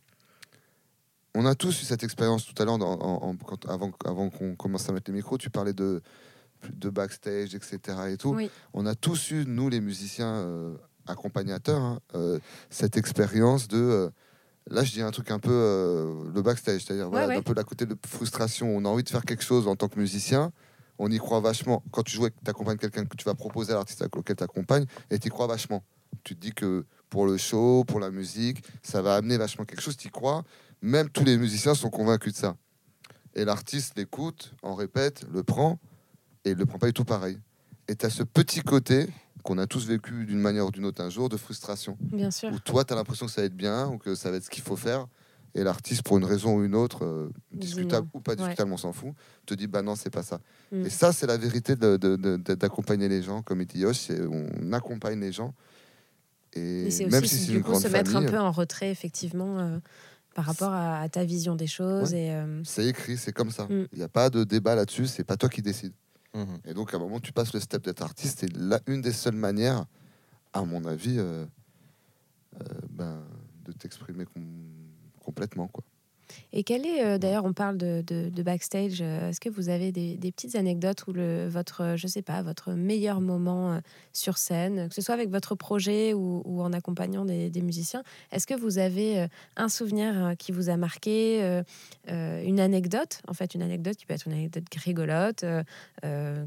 [1.34, 2.74] on a tous eu cette expérience tout à l'heure,
[3.68, 6.02] avant, avant qu'on commence à mettre les micros, tu parlais de,
[6.72, 7.78] de backstage, etc.
[8.10, 8.34] Et tout.
[8.34, 8.50] Oui.
[8.74, 12.38] On a tous eu, nous les musiciens euh, accompagnateurs, hein, euh,
[12.70, 13.78] cette expérience de...
[13.78, 14.10] euh,
[14.70, 17.36] Là, je dis un truc un peu euh, le backstage, c'est-à-dire voilà, ouais.
[17.36, 18.68] un peu la côté de frustration.
[18.68, 20.52] On a envie de faire quelque chose en tant que musicien,
[20.98, 21.82] on y croit vachement.
[21.90, 24.36] Quand tu joues et que tu accompagnes quelqu'un que tu vas proposer à l'artiste auquel
[24.36, 25.82] tu accompagnes, et tu y crois vachement.
[26.22, 29.80] Tu te dis que pour le show, pour la musique, ça va amener vachement quelque
[29.80, 30.44] chose, tu y crois.
[30.80, 32.56] Même tous les musiciens sont convaincus de ça.
[33.34, 35.80] Et l'artiste l'écoute, en répète, le prend,
[36.44, 37.36] et il le prend pas du tout pareil.
[37.92, 39.06] Et tu as ce petit côté
[39.42, 42.50] qu'on a tous vécu d'une manière ou d'une autre un jour de frustration Bien sûr.
[42.50, 44.44] où toi, tu as l'impression que ça va être bien ou que ça va être
[44.44, 45.06] ce qu'il faut faire.
[45.54, 48.38] Et l'artiste, pour une raison ou une autre, euh, Dis discutable ou pas Ouais.
[48.38, 49.12] discutable, on s'en fout,
[49.44, 50.40] te dit bah non, c'est pas ça.
[50.70, 50.86] Mm.
[50.86, 55.52] Et ça, c'est la vérité d'accompagner les gens, comme c'est on accompagne les gens.
[56.54, 58.52] Et, Et même aussi si c'est du une coup grande se mettre un peu en
[58.52, 59.78] retrait, effectivement, euh,
[60.34, 62.14] par rapport à, ta vision des choses.
[62.14, 63.64] Et, euh, c'est écrit, c'est comme ça.
[63.64, 63.88] Mm.
[63.92, 65.92] Il n'y a pas de débat là-dessus, c'est pas toi qui décides.
[66.34, 66.58] Mhm.
[66.64, 69.12] Et donc, à un moment, tu passes le step d'être artiste, c'est là une des
[69.12, 69.86] seules manières,
[70.52, 71.46] à mon avis, euh,
[72.60, 73.22] euh, ben,
[73.64, 74.42] de t'exprimer com-
[75.20, 75.70] complètement.
[76.52, 79.68] Et quel est, euh, d'ailleurs, on parle de, de- de backstage, euh, est-ce que vous
[79.68, 83.80] avez des, des petites anecdotes ou le, votre, euh, je sais pas, votre meilleur moment
[84.12, 88.02] sur scène, que ce soit avec votre projet ou, ou en accompagnant des, des musiciens?
[88.30, 91.62] Est-ce que vous avez un souvenir qui vous a marqué,
[92.08, 95.44] une anecdote, en fait, une anecdote qui peut être une anecdote rigolote,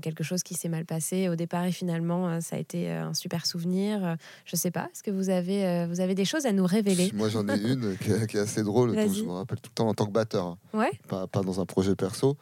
[0.02, 3.46] quelque chose qui s'est mal passé au départ et finalement ça a été un super
[3.46, 7.12] souvenir Je sais pas, est-ce que vous avez, vous avez des choses à nous révéler?
[7.14, 9.88] Moi, j'en ai une qui est, qui est assez drôle, je me rappelle tout temps
[9.88, 12.38] en tant que batteur, hein, Ouais, pas, pas dans un projet perso.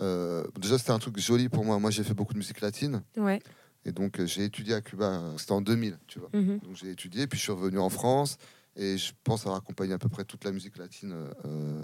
[0.00, 1.78] Euh, déjà, c'était un truc joli pour moi.
[1.78, 3.02] Moi, j'ai fait beaucoup de musique latine.
[3.16, 3.40] ouais.
[3.84, 5.04] Et donc, euh, j'ai étudié à Cuba.
[5.04, 6.28] euh, C'était en 2000, tu vois.
[6.32, 6.58] mhm.
[6.58, 8.36] Donc, j'ai étudié, puis je suis revenu en France.
[8.74, 11.14] Et je pense avoir accompagné à peu près toute la musique latine
[11.46, 11.82] euh,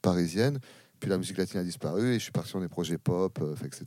[0.00, 0.58] parisienne.
[1.00, 3.54] Puis la musique latine a disparu et je suis parti dans des projets pop, euh,
[3.64, 3.84] etc.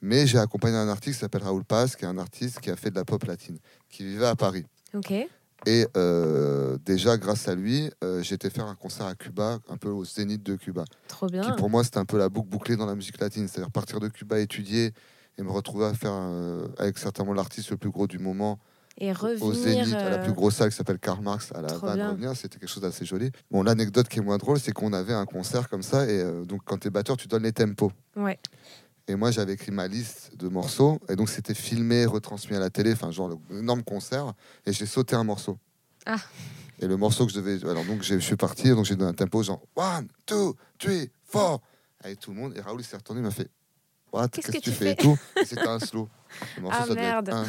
[0.00, 2.76] Mais j'ai accompagné un artiste qui s'appelle Raoul Paz, qui est un artiste qui a
[2.76, 4.64] fait de la pop latine, qui vivait à Paris.
[4.94, 5.12] Ok,
[5.66, 9.88] Et euh, déjà, grâce à lui, euh, été faire un concert à Cuba, un peu
[9.88, 10.84] au Zénith de Cuba.
[11.08, 11.52] trop Qui bien.
[11.52, 13.48] pour moi, c'était un peu la boucle bouclée dans la musique latine.
[13.48, 14.92] C'est-à-dire partir de Cuba, étudier
[15.38, 18.58] et me retrouver à faire euh, avec certainement l'artiste le plus gros du moment
[18.98, 19.42] Et revenir.
[19.44, 22.10] au Zénith, à la euh, plus grosse salle qui s'appelle Karl Marx à la Havane
[22.10, 22.36] revenir.
[22.36, 23.30] C'était quelque chose d'assez joli.
[23.50, 26.08] Bon, l'anecdote qui est moins drôle, c'est qu'on avait un concert comme ça.
[26.08, 27.92] Et donc, quand tu es batteur, tu donnes les tempos.
[28.16, 28.38] Ouais.
[29.06, 30.98] Et moi, j'avais écrit ma liste de morceaux.
[31.08, 32.92] Et donc, c'était filmé, retransmis à la télé.
[32.92, 34.32] Enfin, genre, énorme concert.
[34.64, 35.58] Et j'ai sauté un morceau.
[36.06, 36.16] Ah.
[36.80, 37.62] Et le morceau que je devais.
[37.68, 38.70] Alors, donc, j'ai- je suis parti.
[38.70, 41.60] Donc, j'ai donné un tempo genre one, two, three, four.
[42.02, 42.54] Avec tout le monde.
[42.56, 43.48] Et Raoul il s'est retourné, il m'a fait
[44.14, 44.28] What?
[44.28, 44.92] Qu'est-ce que tu tu fais?
[44.92, 45.02] et fais?
[45.02, 45.18] Tout?
[45.44, 46.08] C'était un slow.
[46.60, 47.30] Morceau, Ah, ça merde.
[47.30, 47.44] un,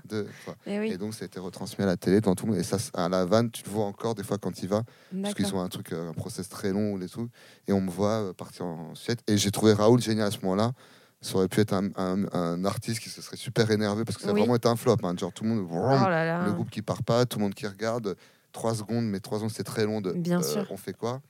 [0.04, 0.28] deux.
[0.66, 2.60] Eh oui, Et donc, ça a été retransmis à la télé devant tout le monde.
[2.60, 4.82] Et ça, à la vanne, tu le vois encore des fois quand il va.
[5.22, 7.30] Parce qu'ils ont un truc, euh, un process très long, les trucs.
[7.68, 9.20] Et on me voit euh, partir en Suède.
[9.26, 10.72] Et j'ai trouvé Raoul génial à ce moment-là.
[11.20, 14.22] Ça aurait pu être un, un- un artiste qui se serait super énervé parce que
[14.24, 14.96] ça a vraiment été un flop.
[15.04, 15.14] hein.
[15.18, 15.68] Genre, tout le monde.
[15.70, 16.44] Oh là là.
[16.44, 18.14] Le groupe qui part pas, tout le monde qui regarde.
[18.52, 20.12] Trois secondes, mais trois secondes, c'est très long de.
[20.12, 20.66] Bien euh, sûr.
[20.70, 21.20] On fait quoi?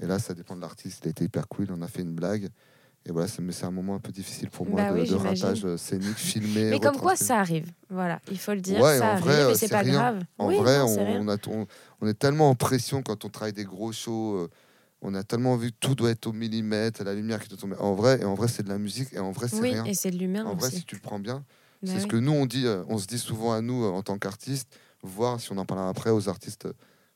[0.00, 1.00] Et là, ça dépend de l'artiste.
[1.04, 1.68] Il a été hyper cool.
[1.70, 2.48] On a fait une blague.
[3.04, 5.08] Et voilà, c'est- mais c'est un moment un peu difficile pour moi Bah de, oui,
[5.08, 6.70] de ratage euh, scénique, filmé.
[6.70, 9.34] Mais comme quoi ça arrive, voilà, il faut le dire, Ouais, ça en arrive vrai,
[9.42, 9.92] euh, c'est pas rien.
[9.94, 10.24] grave.
[10.38, 11.20] En oui, vrai, non, on, c'est rien.
[11.20, 11.66] on a- on-
[12.00, 14.36] on est tellement en pression quand on travaille des gros shows.
[14.36, 14.48] euh,
[15.04, 17.74] on a tellement vu que tout doit être au millimètre, la lumière qui doit tomber.
[17.80, 19.12] En vrai, et en vrai, c'est de la musique.
[19.12, 19.84] Et en vrai, c'est Oui, rien.
[19.84, 21.38] et c'est de l'humain En vrai, si tu le prends bien,
[21.82, 22.66] Bah c'est ce que nous on dit.
[22.88, 24.68] On se dit souvent à nous en tant qu'artistes,
[25.02, 26.68] voir si on en parlera après aux artistes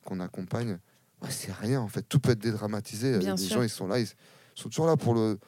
[0.05, 0.79] qu'on accompagne.
[1.23, 2.03] Ouais, c'est rien en fait.
[2.03, 3.19] Tout peut être dédramatisé.
[3.21, 3.59] Bien les sûr.
[3.59, 4.09] gens, ils sont là, ils
[4.57, 5.39] sont toujours là pour le.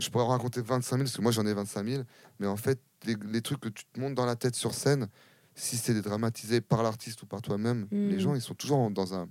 [0.00, 2.02] Je pourrais en raconter 25 000 parce que moi j'en ai 25 000.
[2.38, 5.08] Mais en fait, les, les trucs que tu te montes dans la tête sur scène,
[5.54, 8.08] si c'est dramatisé par l'artiste ou par toi-même, Mm.
[8.08, 9.28] les gens, ils sont toujours dans un.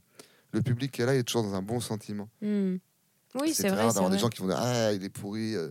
[0.51, 2.27] Le public qui est là, il est toujours dans un bon sentiment.
[2.41, 2.77] Hmm.
[3.39, 3.85] Oui, c'est vrai.
[3.85, 5.55] d'avoir des gens qui vont dire Ah, il est pourri.
[5.55, 5.69] euh.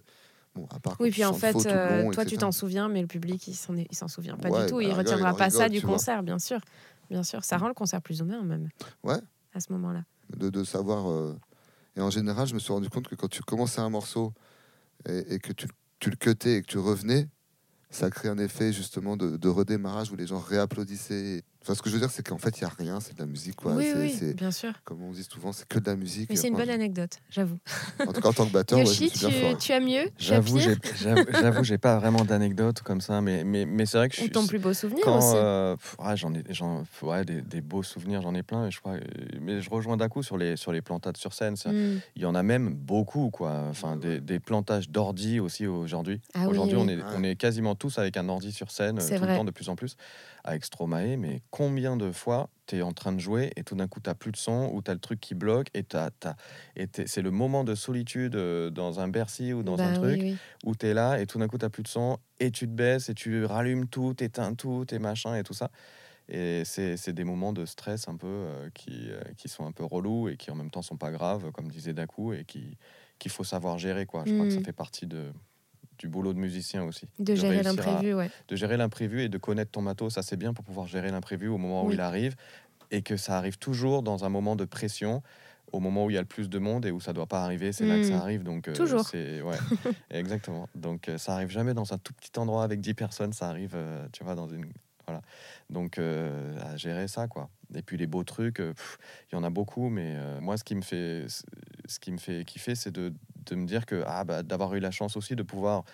[0.54, 2.40] Bon, à part Oui, tu puis en fait, faux euh, long, toi, tu etc.
[2.40, 4.76] t'en souviens, mais le public, il s'en souvient pas Ouais, du tout.
[4.76, 5.94] bah, il rigueur, retiendra il en pas ça rigole, du tu vois.
[5.96, 6.61] concert, bien sûr.
[7.11, 8.68] Bien sûr, ça rend le concert plus humain même.
[9.02, 9.18] Ouais.
[9.54, 10.04] À ce moment-là.
[10.37, 11.11] de, de savoir.
[11.11, 11.37] euh,
[11.96, 14.32] Et en général, je me suis rendu compte que quand tu commençais un morceau
[15.06, 15.66] et, que tu,
[16.06, 17.28] le cutais et que tu revenais,
[17.90, 21.42] ça crée un effet justement de redémarrage où les gens réapplaudissaient.
[21.68, 23.18] Enfin, ce que je veux dire, c'est qu'en fait, il n'y a rien, c'est de
[23.20, 23.57] la musique.
[23.57, 23.74] Quoi.
[23.74, 24.72] oui, oui, bien sûr.
[24.85, 26.31] comme on dit souvent, c'est que de la musique.
[26.31, 27.59] Mais c'est une bonne anecdote, j'avoue.
[28.00, 30.09] En tout cas, en tant que batteur, ouais, je Yoshi, bien tu, tu as mieux
[30.16, 34.09] J'avoue, j'ai- j'avoue, j'avoue, j'ai pas vraiment d'anecdote comme ça, mais, mais, mais c'est vrai
[34.09, 34.33] que je Ou suis.
[34.33, 37.83] ton plus beau souvenir quand, aussi euh, ouais, j'en ai, j'en, ouais, des, des beaux
[37.83, 38.66] souvenirs, j'en ai plein.
[38.68, 38.94] Et je crois,
[39.38, 41.54] mais je rejoins d'un coup sur les sur les plantades sur scène.
[41.66, 41.98] Hmm.
[42.16, 43.64] Il y en a même beaucoup, quoi.
[43.68, 44.20] Enfin, Ouais, des, ouais.
[44.20, 46.22] des plantages d'ordi aussi aujourd'hui.
[46.33, 46.83] Ah oui, aujourd'hui, oui.
[46.85, 47.02] on est Ouais.
[47.16, 49.18] on est quasiment tous avec un ordi sur scène tout vrai.
[49.33, 49.96] le temps, de plus en plus,
[50.48, 51.16] avec Stromae.
[51.16, 54.14] Mais combien de fois tu es en train de jouer et tout d'un coup, tu
[54.14, 56.37] plus de son ou tu as le truc qui bloque et, t'as- t'as-
[56.76, 59.92] et t'es- c'est le moment de solitude euh, dans un Bercy ou dans Bah un
[60.02, 60.40] oui, truc oui.
[60.64, 62.72] où tu es là et tout d'un coup, tu plus de son et tu te
[62.72, 65.70] baisses et tu rallumes tout, t'éteins tout, tes machins et tout ça.
[66.28, 69.72] Et c'est c'est des moments de stress un peu euh, qui, euh, qui sont un
[69.72, 72.76] peu relous et qui en même temps sont pas graves, comme disait Dakou, et qui
[73.18, 74.06] qu'il faut savoir gérer.
[74.06, 74.24] Quoi.
[74.26, 74.64] Je crois que ça Mm.
[74.64, 75.32] fait partie de,
[75.98, 77.06] du boulot de musicien aussi.
[77.18, 78.30] De gérer l'imprévu, ouais.
[78.48, 81.48] De gérer l'imprévu et de connaître ton matos, ça c'est bien pour pouvoir gérer l'imprévu
[81.48, 82.37] au moment où il arrive
[82.90, 85.22] et que ça arrive toujours dans un moment de pression.
[85.70, 87.44] Au moment où il y a le plus de monde et où ça doit pas
[87.44, 88.42] arriver, c'est là que ça arrive.
[88.42, 89.06] Donc euh, Toujours.
[89.06, 89.58] c'est ouais,
[90.11, 90.66] exactement.
[90.74, 93.72] Donc euh, ça arrive jamais dans un tout petit endroit avec 10 personnes, ça arrive,
[93.74, 94.64] euh, tu vois, dans une
[95.06, 95.20] voilà.
[95.68, 97.50] Donc à gérer ça quoi.
[97.74, 100.82] Et puis les beaux trucs, il y en a beaucoup, mais moi ce qui me
[100.82, 103.12] fait ce qui me fait kiffer, c'est de,
[103.46, 105.85] de me dire que ah bah d'avoir eu la chance aussi de pouvoir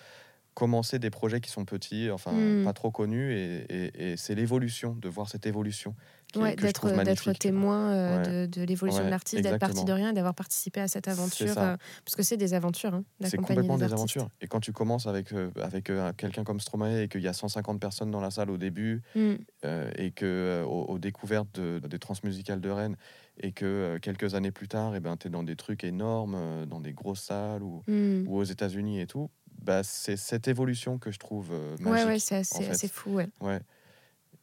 [0.53, 2.63] commencer des projets qui sont petits, enfin Mm.
[2.63, 5.93] pas trop connus, et, et- et c'est l'évolution, de voir cette évolution
[6.37, 8.47] Ouais, d'être témoin euh, Ouais.
[8.47, 11.07] de, de l'évolution Ouais, de l'artiste, d'être parti de rien et d'avoir participé à cette
[11.09, 11.57] aventure.
[11.57, 14.29] euh, parce que c'est des aventures, hein, C'est complètement des aventures.
[14.41, 17.79] Et quand tu commences avec, euh, avec quelqu'un comme Stromae et qu'il y a 150
[17.81, 19.33] personnes dans la salle au début, Mm.
[19.65, 22.95] euh, et que aux, aux découvertes de- des transmusicales de Rennes,
[23.39, 26.35] et que euh, quelques années plus tard, eh ben, tu es dans des trucs énormes,
[26.35, 28.27] euh, dans des grosses salles ou, Mm.
[28.27, 29.29] ou aux États-Unis et tout,
[29.61, 32.07] bah, c'est cette évolution que je trouve euh, Ouais, magique.
[32.07, 32.35] ouais, c'est
[32.69, 33.27] assez, fou, ouais.
[33.41, 33.59] Ouais.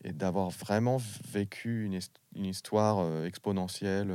[0.04, 0.98] Et d'avoir vraiment
[1.32, 1.98] vécu une,
[2.34, 4.12] une histoire euh, exponentielle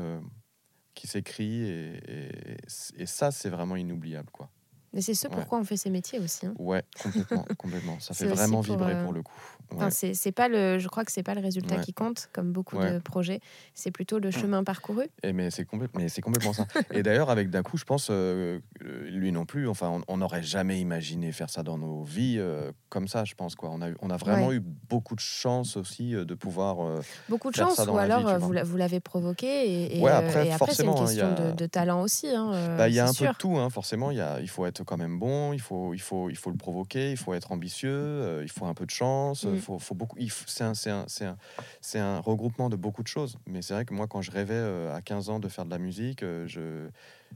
[0.93, 2.57] qui s'écrit, et, et-
[2.97, 4.29] et ça, c'est vraiment inoubliable.
[4.31, 4.49] quoi.
[4.93, 5.33] Mais c'est ce Ouais.
[5.35, 6.45] pourquoi on fait ces métiers aussi.
[6.47, 6.55] hein.
[6.57, 7.99] Ouais, complètement, complètement.
[7.99, 9.39] Ça fait vraiment pour, vibrer pour le coup.
[9.75, 9.91] Ouais.
[9.91, 11.81] c'est c'est pas le, je crois que c'est pas le résultat Ouais.
[11.81, 13.39] qui compte, comme beaucoup de projets.
[13.73, 15.05] C'est plutôt le chemin parcouru.
[15.23, 16.65] Et mais c'est mais c'est complètement ça.
[16.91, 21.31] Et d'ailleurs, avec Dakou, je pense, euh, lui non plus, enfin, on- n'aurait jamais imaginé
[21.31, 23.55] faire ça dans nos vies euh, comme ça, je pense.
[23.55, 23.69] Quoi.
[23.71, 26.77] On, a, on a vraiment eu beaucoup de chance aussi euh, de pouvoir.
[27.29, 29.47] Beaucoup de Faire chance, ça dans ou alors vie, vous la- vous l'avez provoqué.
[29.47, 32.27] Et, et, Ouais, après, après, c'est une hein, question a- de, de talent aussi.
[32.29, 34.09] hein, bah, Il y a un peu de tout, hein, forcément.
[34.11, 36.49] Il, y a, il faut être quand même bon, il faut, il, faut, il faut
[36.49, 39.43] le provoquer, il faut être ambitieux, il faut un peu de chance.
[39.45, 39.56] Mm.
[39.57, 40.17] Il faut, faut beaucoup,
[41.81, 43.37] c'est un, regroupement de beaucoup de choses.
[43.45, 45.69] Mais c'est vrai que moi, quand je rêvais euh, à 15 ans de faire de
[45.69, 46.89] la musique, euh, je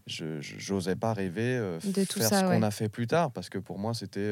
[0.08, 3.50] j'osais pas rêver euh, De tout faire ça, ce qu'on a fait plus tard parce
[3.50, 4.32] que pour moi c'était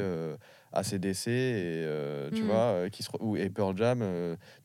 [0.72, 1.86] ACDC et
[2.34, 2.46] tu Mm.
[2.46, 4.02] vois qui se ou et Pearl Jam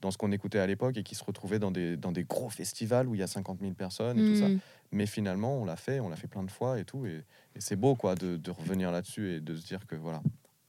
[0.01, 2.49] dans ce qu'on écoutait à l'époque et qui se retrouvaient dans des dans des gros
[2.49, 4.59] festivals où il y a 50 000 personnes et tout ça Mm.
[4.93, 7.23] mais finalement on l'a fait on l'a fait plein de fois et tout et,
[7.55, 10.21] et c'est beau quoi de, de revenir là-dessus et de se dire que voilà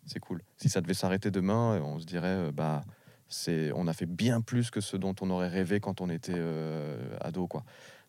[0.07, 0.43] c'est cool.
[0.57, 2.85] Si ça devait s'arrêter demain euh, on se dirait euh, bah
[3.29, 6.35] c'est on a fait bien plus que ce dont on aurait rêvé quand on était
[6.37, 7.65] euh, ado quoi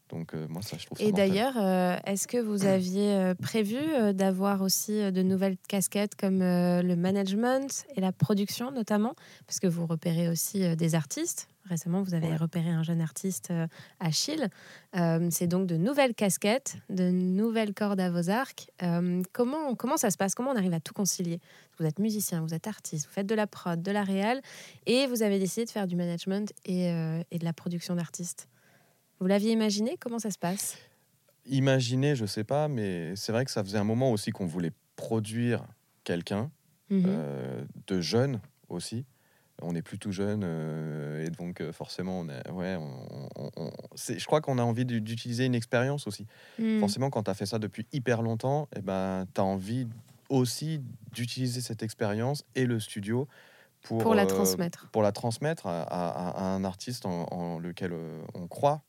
[0.09, 3.33] donc euh, moi ça je trouve ça Et d'ailleurs, euh, est-ce que vous aviez euh,
[3.35, 3.77] prévu
[4.13, 9.13] d'avoir aussi de nouvelles casquettes comme euh, le management et la production notamment?
[9.45, 11.47] Parce que vous repérez aussi des artistes.
[11.65, 12.37] Récemment, vous avez Ouais.
[12.37, 13.67] repéré un jeune artiste, euh,
[13.99, 14.47] Achille.
[15.29, 18.69] C'est donc de nouvelles casquettes, de nouvelles cordes à vos arcs.
[19.33, 20.33] Comment, comment ça se passe?
[20.33, 21.39] Comment on arrive à tout concilier?
[21.77, 24.41] Vous êtes musicien, vous êtes artiste, vous faites de la prod, de la réal,
[24.85, 26.85] et vous avez décidé de faire du management et,
[27.31, 28.47] et de la production d'artistes.
[29.19, 29.97] Vous l'aviez imaginé?
[29.99, 30.77] Comment ça se passe?
[31.45, 34.71] Imaginer, je sais pas, mais c'est vrai que ça faisait un moment aussi qu'on voulait
[34.95, 35.65] produire
[36.03, 36.51] quelqu'un
[36.89, 37.03] Mhm.
[37.07, 39.05] euh, de jeune aussi.
[39.61, 43.49] On est plus tout jeune euh, et donc euh, forcément, on est, ouais, on, on-
[43.57, 46.27] on- c'est- je crois qu'on a envie d'u- d'utiliser une expérience aussi.
[46.59, 46.79] Mhm.
[46.79, 49.87] Forcément, quand tu as fait ça depuis hyper longtemps, et ben, tu as envie
[50.29, 50.81] aussi
[51.13, 53.27] d'utiliser cette expérience et le studio
[53.81, 54.89] pour, Pour la transmettre.
[54.91, 57.93] pour la transmettre à, à- à un artiste en, en lequel
[58.35, 58.83] on croit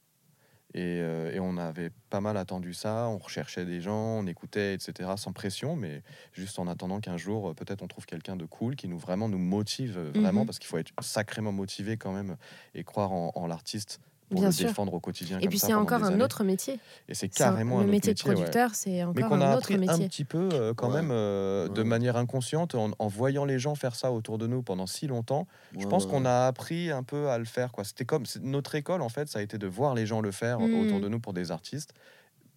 [0.74, 4.74] Et, euh, et on avait pas mal attendu ça, on recherchait des gens, on écoutait,
[4.74, 6.02] etc., sans pression, mais
[6.34, 9.30] juste en attendant qu'un jour, euh, peut-être on trouve quelqu'un de cool qui nous vraiment
[9.30, 10.46] nous motive, euh, vraiment, Mhm.
[10.46, 12.36] parce qu'il faut être sacrément motivé quand même
[12.74, 14.66] et croire en, en l'artiste pour Bien le sûr.
[14.68, 15.38] défendre au quotidien.
[15.38, 16.22] Et comme puis c'est encore un années.
[16.22, 16.74] autre métier.
[17.08, 18.34] Et c'est C'est un- carrément un le autre métier de ouais.
[18.34, 20.08] producteur, c'est Mais encore qu'on a un autre appris un métier.
[20.08, 20.96] petit peu euh, quand Ouais.
[21.02, 21.88] même euh, de Ouais.
[21.88, 25.46] manière inconsciente en, en voyant les gens faire ça autour de nous pendant si longtemps.
[25.72, 26.28] Je Ouais, pense ouais, qu'on ouais.
[26.28, 27.72] a appris un peu à le faire.
[27.72, 27.84] quoi.
[27.84, 30.30] C'était comme c'est- notre école en fait, ça a été de voir les gens le
[30.30, 30.74] faire Mm.
[30.86, 31.94] autour de nous pour des artistes,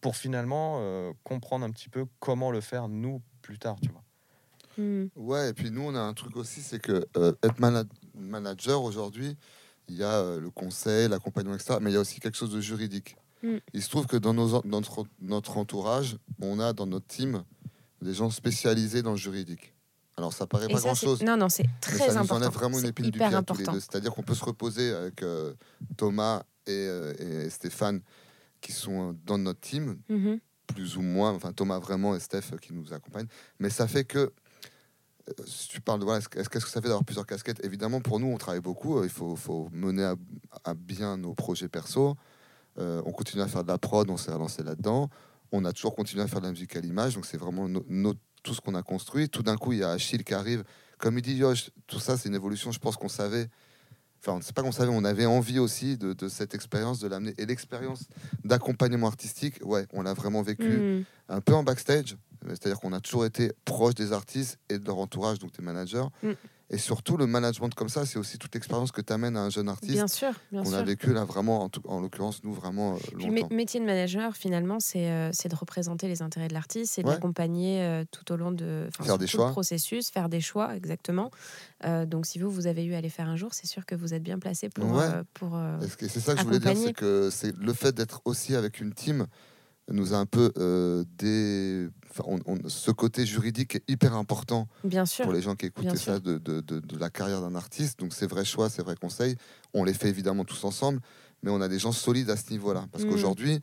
[0.02, 4.02] pour finalement euh, comprendre un petit peu comment le faire nous plus tard, tu vois.
[4.78, 5.08] Hmm.
[5.18, 7.84] Ouais, et puis nous, on a un truc aussi, c'est que euh, être mana-
[8.16, 9.36] manager aujourd'hui,
[9.92, 11.78] il y a euh, le conseil, l'accompagnement, etc.
[11.82, 13.16] Mais il y a aussi quelque chose de juridique.
[13.44, 13.58] Mm.
[13.74, 17.44] Il se trouve que dans nos, notre, notre entourage, on a dans notre team
[18.02, 19.74] des gens spécialisés dans le juridique.
[20.18, 22.18] Alors ça paraît Et pas ça, c'est- grand-chose, Non, non, c'est mais très ça nous
[22.18, 22.36] important.
[22.36, 23.74] enlève vraiment une épine du pied à tous les important.
[23.74, 23.80] deux.
[23.80, 25.54] C'est-à-dire qu'on peut se reposer avec euh,
[25.98, 28.02] Thomas et, euh, et Stéphane
[28.60, 30.40] qui sont dans notre team, Mhm.
[30.68, 33.28] plus ou moins, enfin Thomas vraiment et Steph qui nous accompagnent.
[33.60, 34.32] Mais ça fait que,
[35.46, 37.64] si tu parles de voilà, est-ce que- qu'est-ce que ça fait d'avoir plusieurs casquettes?
[37.64, 38.98] Évidemment, pour nous, on travaille beaucoup.
[39.00, 40.16] euh, Il faut, faut mener à,
[40.64, 42.16] à bien nos projets perso.
[42.80, 45.10] Euh, on continue à faire de la prod, on s'est relancé là-dedans.
[45.52, 47.86] On a toujours continué à faire de la musique à l'image, donc c'est vraiment no-
[47.90, 48.14] no-
[48.44, 49.28] tout ce qu'on a construit.
[49.30, 50.64] Tout d'un coup, il y a Achille qui arrive.
[50.98, 52.72] Comme il dit, Yosh, tout ça, c'est une évolution.
[52.72, 53.50] Je pense qu'on savait.
[54.24, 57.34] Enfin, c'est pas qu'on savait, on avait envie aussi de, de cette expérience, de l'amener.
[57.40, 58.06] Et l'expérience
[58.44, 61.04] d'accompagnement artistique, ouais, on l'a vraiment vécu Hmm.
[61.28, 62.18] un peu en backstage.
[62.48, 66.06] C'est-à-dire qu'on a toujours été proche des artistes et de leur entourage, donc des managers.
[66.24, 66.32] Mm.
[66.74, 69.50] Et surtout, le management comme ça, c'est aussi toute l'expérience que tu amènes à un
[69.50, 72.54] jeune artiste Bien sûr, bien qu'on a vécu là vraiment, en, tout- en l'occurrence, nous
[72.54, 73.54] vraiment euh, Puis longtemps.
[73.54, 77.12] métier de manager, finalement, c'est euh, c'est de représenter les intérêts de l'artiste, c'est Ouais.
[77.12, 79.48] l'accompagner euh, tout au long de Faire des tout choix.
[79.48, 81.30] le processus, faire des choix, exactement.
[81.84, 83.94] Euh, donc, si vous, vous avez eu à les faire un jour, c'est sûr que
[83.96, 84.90] vous êtes bien placé pour.
[84.94, 85.08] Ouais.
[85.34, 85.60] pour
[86.08, 88.94] C'est ça que je voulais dire, c'est que c'est le fait d'être aussi avec une
[88.94, 89.28] team
[89.92, 91.88] nous a un peu euh, des...
[92.10, 95.26] enfin, on- on- ce côté juridique est hyper important bien sûr.
[95.26, 98.00] pour les gens qui écoutaient ça de, de- de- de la carrière d'un artiste.
[98.00, 99.36] Donc, c'est vrais choix, c'est vrais conseils.
[99.74, 101.00] On les fait évidemment tous ensemble,
[101.44, 102.86] mais on a des gens solides à ce niveau-là.
[102.92, 103.10] Parce Mm.
[103.10, 103.60] qu'aujourd'hui.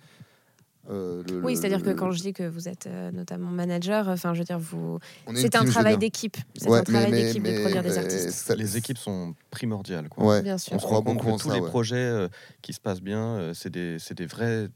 [0.90, 4.08] euh, le- Oui, c'est-à-dire que le- quand je dis que vous êtes euh, notamment manager,
[4.08, 4.98] enfin, je veux dire, vous.
[5.34, 6.36] C'est un travail d'équipe.
[6.56, 8.30] C'est Ouais, un travail d'équipe de mais- produire des artistes.
[8.30, 10.08] ça- Les équipes sont primordiales.
[10.08, 10.24] Quoi.
[10.24, 10.72] Ouais, Bien sûr.
[10.72, 11.54] on On se croit rend compte que tous ça.
[11.54, 11.68] les ouais.
[11.68, 12.28] projets euh,
[12.62, 14.68] qui se passent bien, euh, c'est des, c'est des vraies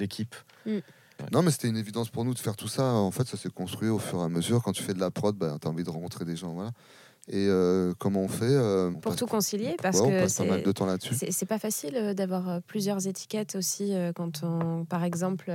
[0.00, 0.34] équipes.
[1.32, 2.84] Non, mais c'était une évidence pour nous de faire tout ça.
[2.84, 4.62] En fait, ça s'est construit au fur et à mesure.
[4.62, 6.52] Quand tu fais de la prod, bah, tu as envie de rencontrer des gens.
[6.52, 6.70] Voilà.
[7.30, 10.20] Et euh, comment on fait euh, on Pour passe- tout concilier, parce ouais, on que
[10.22, 10.66] passe pas mal c'est.
[10.66, 11.14] de temps là-dessus.
[11.30, 15.52] C'est pas facile euh, d'avoir plusieurs étiquettes aussi quand on, par exemple,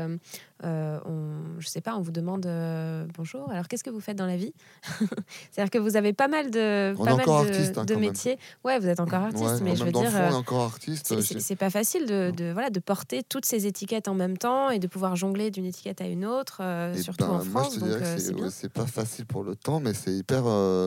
[0.63, 3.49] euh, on, je sais pas, on vous demande euh, bonjour.
[3.52, 4.54] Alors qu'est-ce que vous faites dans la vie?
[5.52, 7.86] C'est-à-dire que vous avez pas mal de, On pas est mal encore de, artiste, hein,
[7.86, 8.38] de métiers.
[8.63, 11.21] Ouais, vous êtes encore artiste, Ouais, mais je veux dire, fond, euh, encore artiste.
[11.21, 14.80] c'est- pas facile de, de, voilà de porter toutes ces étiquettes en même temps et
[14.80, 17.76] de pouvoir jongler d'une étiquette à une autre, euh, surtout ben, en moi, France.
[17.76, 20.43] je te donc dirais que c'est ouais, pas facile pour le temps, mais c'est hyper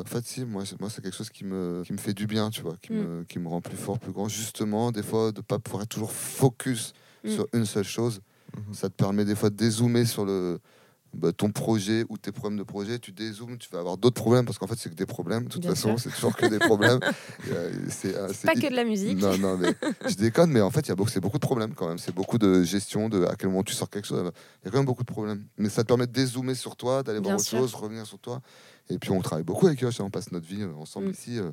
[0.07, 0.47] facile.
[0.47, 2.75] Moi, c'est- moi c'est quelque chose qui me, qui me fait du bien, tu vois,
[2.83, 2.97] qui, Mm.
[2.97, 4.29] me, qui me rend plus fort, plus grand.
[4.29, 6.93] Justement, des fois, de pas pouvoir être toujours focus
[7.25, 7.29] Mm.
[7.31, 8.21] sur une seule chose.
[8.57, 8.75] Mhm.
[8.75, 10.59] Ça te permet des fois de dézoomer sur le,
[11.14, 12.99] bah, ton projet ou tes problèmes de projet.
[12.99, 15.45] Tu dézoomes, tu vas avoir d'autres problèmes parce qu'en fait, c'est que des problèmes.
[15.45, 17.01] De toute Bien façon, c'est toujours que des problèmes.
[17.49, 19.19] Euh, c'est euh, Pas que de la musique.
[19.21, 19.73] non, non, mais
[20.09, 21.99] je déconne, mais en fait, il y a beaucoup, c'est beaucoup de problèmes quand même.
[21.99, 24.33] C'est beaucoup de gestion, de à quel moment tu sors quelque chose.
[24.62, 25.45] Il y a quand même beaucoup de problèmes.
[25.59, 27.59] Mais ça te permet de dézoomer sur toi, d'aller voir Bien autre sûr.
[27.61, 28.40] chose, revenir sur toi.
[28.90, 29.90] Et puis, on travaille beaucoup avec eux.
[30.01, 31.11] On passe notre vie euh, ensemble Mm.
[31.11, 31.38] ici.
[31.38, 31.51] euh,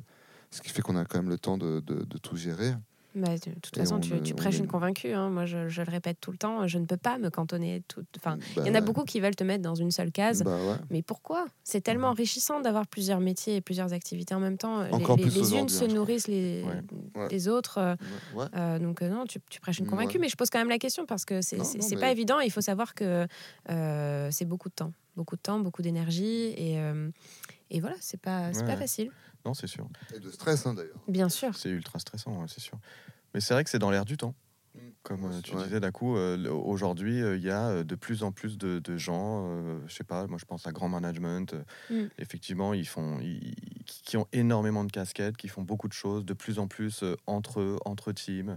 [0.50, 2.74] ce qui fait qu'on a quand même le temps de, de- de tout gérer.
[3.14, 5.12] Bah, de toute façon, on tu, tu prêches une convaincue.
[5.12, 5.30] hein.
[5.30, 7.82] Moi, je, je le répète tout le temps, je ne peux pas me cantonner.
[7.86, 8.04] Tout...
[8.16, 10.42] Enfin, Bah, il y en a beaucoup qui veulent te mettre dans une seule case.
[10.42, 10.76] Bah ouais.
[10.90, 11.46] Mais pourquoi?
[11.62, 14.82] C'est tellement enrichissant d'avoir plusieurs métiers et plusieurs activités en même temps.
[14.82, 16.64] Les- Encore les, plus les unes se hein, nourrissent les,
[17.14, 17.28] Ouais.
[17.30, 17.78] Les autres.
[17.78, 17.94] euh,
[18.34, 18.46] Ouais.
[18.56, 20.78] euh, donc euh, non, tu, tu prêches une convaincue, mais je pose quand même la
[20.78, 22.40] question parce que c'est mais- pas évident.
[22.40, 23.26] Il faut savoir que
[23.70, 27.10] euh, c'est beaucoup de temps, beaucoup de temps, beaucoup d'énergie et, euh,
[27.70, 28.64] et voilà, c'est pas Ouais.
[28.64, 29.10] pas facile,
[29.44, 29.86] Non, c'est sûr.
[30.14, 31.00] Et de stress, hein, d'ailleurs.
[31.08, 31.54] bien sûr.
[31.54, 32.78] C'est ultra stressant, ouais, c'est sûr.
[33.34, 34.34] Mais c'est vrai que c'est dans l'air du temps.
[35.04, 35.62] Comme euh, tu Ouais.
[35.64, 38.96] disais, d'un coup, euh, aujourd'hui, euh, il y a de plus en plus de, de
[38.96, 42.08] gens, euh, je sais pas, moi je pense à Grand Management, euh, Mm.
[42.18, 43.54] effectivement, ils font, ils-
[43.86, 47.16] qui, ont énormément de casquettes, qui font beaucoup de choses, de plus en plus euh,
[47.26, 48.56] entre eux, entre teams,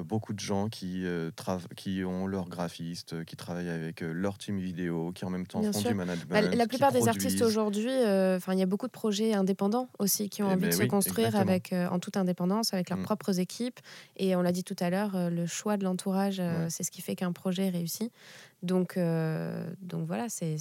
[0.00, 1.30] beaucoup de gens qui, euh,
[1.76, 5.46] qui ont leur graphiste, euh, qui travaillent avec euh, leur team vidéo, qui en même
[5.46, 5.90] temps Bien font sûr.
[5.90, 6.28] du management.
[6.30, 9.34] Bah, la qui plupart des artistes aujourd'hui, euh, enfin, il y a beaucoup de projets
[9.34, 11.50] indépendants aussi qui ont Eh envie ben de se construire exactement.
[11.50, 13.04] avec, euh, en toute indépendance, avec leurs Mm.
[13.04, 13.80] propres équipes.
[14.16, 16.70] Et on l'a dit tout à l'heure, euh, le choix de l'entourage, euh, Ouais.
[16.70, 18.10] c'est ce qui fait qu'un projet réussit.
[18.62, 20.56] Donc, euh, donc voilà, c'est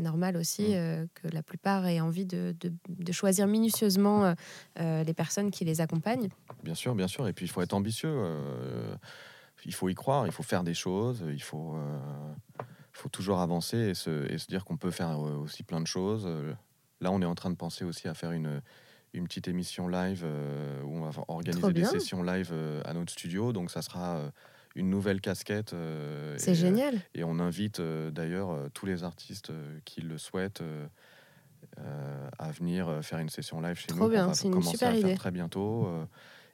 [0.00, 0.74] normal aussi Mm.
[0.74, 4.34] euh, que la plupart aient envie de, de- de choisir minutieusement
[4.80, 6.28] euh, les personnes qui les accompagnent.
[6.64, 7.28] Bien sûr, bien sûr.
[7.28, 8.12] Et puis il faut être ambitieux.
[9.64, 11.76] il faut y croire, il faut faire des choses, il faut,
[12.92, 16.28] faut toujours avancer et se, et se dire qu'on peut faire aussi plein de choses.
[17.00, 18.60] Là, on est en train de penser aussi à faire une,
[19.14, 20.26] une petite émission live
[20.84, 22.52] où on va organiser des sessions live
[22.84, 23.52] à notre studio.
[23.52, 24.32] Donc, ça sera
[24.74, 25.72] une nouvelle casquette.
[25.74, 26.94] euh, C'est et, génial.
[26.96, 30.86] euh, et on invite euh, d'ailleurs euh, tous les artistes euh, qui le souhaitent euh,
[31.78, 34.10] euh, à venir euh, faire une session live chez Trop nous.
[34.10, 35.16] bien, va c'est une commencer super à faire idée.
[35.18, 35.86] très bientôt.
[35.86, 36.06] euh,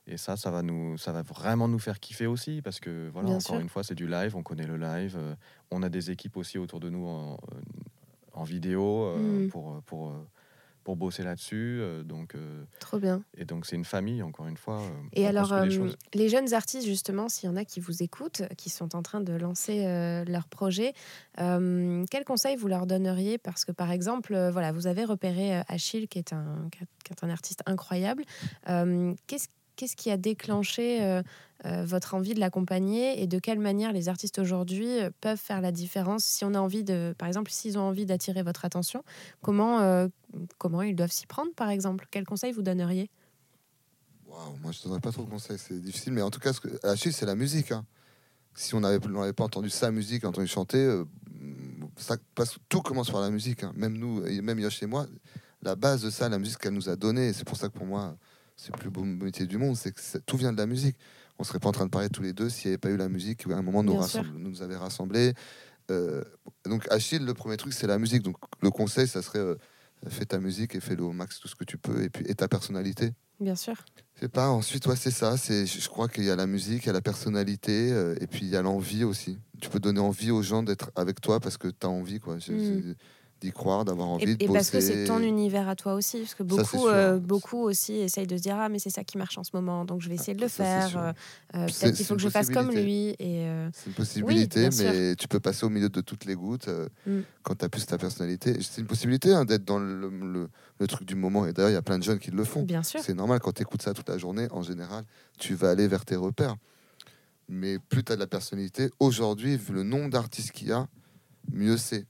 [0.07, 3.29] et ça, ça va, nous, ça va vraiment nous faire kiffer aussi parce que, voilà,
[3.29, 3.61] Bien encore sûr.
[3.61, 5.17] une fois, c'est du live, on connaît le live.
[5.19, 5.35] euh,
[5.71, 7.61] on a des équipes aussi autour de nous en, euh,
[8.33, 9.49] en vidéo euh, Mm.
[9.51, 10.27] pour, pour, euh,
[10.85, 11.79] pour bosser là-dessus.
[11.81, 13.23] euh, donc, euh, Trop bien.
[13.37, 14.81] et donc, c'est une famille, encore une fois.
[14.81, 15.55] euh, Et alors,
[16.15, 19.21] les jeunes artistes, justement, s'il y en a qui vous écoutent, qui sont en train
[19.21, 19.85] de lancer
[20.27, 20.93] leur projet,
[21.37, 23.39] quels conseils vous leur donneriez?
[23.39, 27.31] Parce que, par exemple, voilà, vous avez repéré Achille, qui est un, qui est un
[27.31, 28.25] artiste incroyable.
[28.67, 31.23] Qu'est-ce Qu'est-ce qui a déclenché euh,
[31.67, 35.61] euh, votre envie de l'accompagner et de quelle manière les artistes aujourd'hui euh, peuvent faire
[35.61, 36.25] la différence?
[36.25, 39.03] Si on a envie de, par exemple, s'ils ont envie d'attirer votre attention,
[39.43, 40.09] comment,
[40.59, 42.07] comment ils doivent s'y prendre, par exemple?
[42.11, 43.11] Quels conseils vous donneriez?
[44.27, 46.69] Waouh, moi je donnerais pas trop de conseils, c'est difficile, mais en tout cas, que,
[46.87, 47.73] Achille, c'est la musique.
[47.73, 47.85] hein.
[48.55, 49.01] Si on n'avait
[49.33, 51.03] pas entendu sa musique, entendu chanter,
[51.97, 53.65] ça passe, tout commence par la musique.
[53.65, 53.73] hein.
[53.77, 55.07] Même nous, même Yosh moi,
[55.63, 57.87] la base de ça, la musique qu'elle nous a donnée, c'est pour ça que pour
[57.87, 58.17] moi,
[58.61, 60.97] c'est le plus beau métier du monde, c'est que c'est- tout vient de la musique.
[61.39, 62.97] On serait pas en train de parler tous les deux s'il n'y avait pas eu
[62.99, 63.93] la musique qui, à un moment, nous,
[64.23, 65.33] rassemble- nous avait rassemblés.
[65.91, 66.23] Euh,
[66.67, 68.23] donc, Achille, le premier truc, c'est la musique.
[68.23, 69.57] Donc, le conseil, ça serait euh,
[70.09, 72.35] fais ta musique et fais-le au max tout ce que tu peux, et puis et
[72.35, 73.13] ta personnalité.
[73.41, 73.75] Bien sûr.
[74.21, 75.37] Sais pas, ensuite, ouais, c'est ça.
[75.39, 78.27] C'est, je crois qu'il y a la musique, il y a la personnalité, euh, et
[78.27, 79.39] puis il y a l'envie aussi.
[79.63, 82.37] Tu peux donner envie aux gens d'être avec toi parce que tu as envie, quoi.
[82.37, 82.41] Mm.
[82.41, 82.97] c'est-
[83.41, 84.53] D'y croire, d'avoir envie Et, de et bosser.
[84.53, 88.27] parce que c'est ton univers à toi aussi, parce que beaucoup, euh, beaucoup aussi essayent
[88.27, 90.17] de se dire ah mais c'est ça qui marche en ce moment, donc je vais
[90.17, 90.99] essayer de le Ça, faire.
[90.99, 91.13] euh,
[91.57, 93.17] euh, Peut-être qu'il faut que je fasse comme lui.
[93.19, 96.69] Et euh, C'est une possibilité, mais tu peux passer au milieu de toutes les gouttes
[97.07, 97.21] Mm.
[97.43, 98.61] quand tu as plus ta personnalité.
[98.61, 101.47] C'est une possibilité hein, d'être dans le, le- le truc du moment.
[101.47, 102.63] Et d'ailleurs, il y a plein de jeunes qui le font.
[102.63, 105.05] bien sûr, C'est normal, quand tu écoutes ça toute la journée, en général,
[105.39, 106.57] tu vas aller vers tes repères.
[107.49, 110.87] Mais plus tu as de la personnalité, aujourd'hui, vu le nombre d'artistes qu'il y a,
[111.53, 112.05] mieux c'est.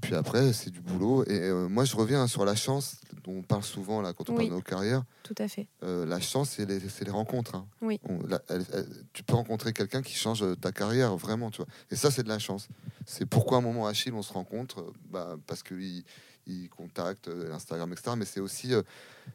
[0.00, 1.24] Puis après, c'est du boulot.
[1.24, 4.34] Et euh, moi, je reviens sur la chance, dont on parle souvent là, quand on
[4.34, 4.38] Oui.
[4.38, 5.02] parle de nos carrières.
[5.22, 5.66] tout à fait.
[5.82, 7.54] Euh, la chance, c'est les, rencontres.
[7.56, 7.66] hein.
[7.82, 7.98] Oui.
[8.08, 11.50] On- la- elle- elle- tu peux rencontrer quelqu'un qui change euh, ta carrière, vraiment.
[11.50, 11.66] Tu vois.
[11.90, 12.68] Et ça, c'est de la chance.
[13.06, 16.04] C'est pourquoi à un moment, Achille, on se rencontre, bah, parce qu'il
[16.48, 18.12] il contacte Instagram, etc.
[18.16, 18.82] Mais c'est aussi, euh,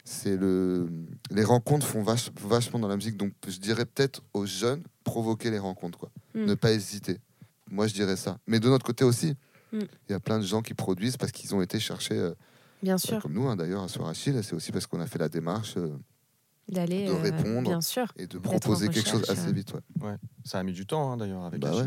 [0.05, 0.87] c'est le,
[1.29, 3.17] les rencontres font vache- vachement dans la musique.
[3.17, 6.09] Donc, je dirais peut-être aux jeunes, provoquer les rencontres, quoi.
[6.35, 6.45] Mm.
[6.45, 7.19] Ne pas hésiter.
[7.69, 8.37] Moi, je dirais ça.
[8.47, 9.35] Mais de notre côté aussi,
[9.73, 9.87] il Mm.
[10.09, 12.33] y a plein de gens qui produisent parce qu'ils ont été chercher, euh,
[12.83, 14.43] Bien bah, sûr, comme nous, hein, d'ailleurs, sur Achille.
[14.43, 15.95] C'est aussi parce qu'on a fait la démarche euh,
[16.67, 17.61] d'aller de euh, répondre.
[17.69, 18.11] bien sûr.
[18.17, 19.73] et de proposer quelque chose assez vite.
[20.01, 20.15] Ouais.
[20.43, 21.85] Ça a mis du temps hein, d'ailleurs avec Bah ouais.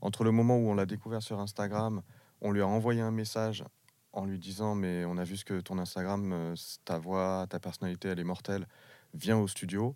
[0.00, 2.00] Entre le moment où on l'a découvert sur Instagram,
[2.40, 3.64] on lui a envoyé un message
[4.12, 6.54] en lui disant mais on a vu ce que ton Instagram, euh,
[6.84, 8.66] ta voix, ta personnalité, elle est mortelle.
[9.14, 9.94] Viens au studio.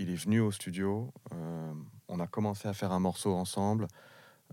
[0.00, 1.12] Il est venu au studio.
[1.32, 1.72] euh,
[2.08, 3.86] on a commencé à faire un morceau ensemble.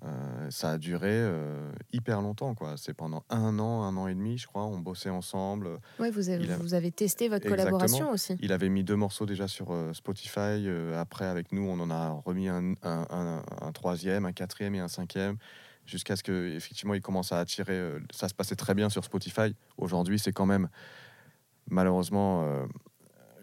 [0.03, 2.75] Euh, ça a duré euh, hyper longtemps quoi.
[2.77, 4.65] C'est pendant un an, un an et demi, je crois.
[4.65, 5.79] On bossait ensemble.
[5.99, 7.77] Ouais, vous, avez, Il a- vous avez testé votre Exactement.
[7.79, 8.35] collaboration aussi.
[8.41, 10.67] Il avait mis deux morceaux déjà sur euh, Spotify.
[10.95, 14.79] après, avec nous, on en a remis un, un- un- un troisième, un quatrième et
[14.79, 15.37] un cinquième,
[15.85, 17.93] jusqu'à ce que effectivement, il commence à attirer.
[18.11, 19.55] ça se passait très bien sur Spotify.
[19.77, 20.67] Aujourd'hui, c'est quand même
[21.69, 22.43] malheureusement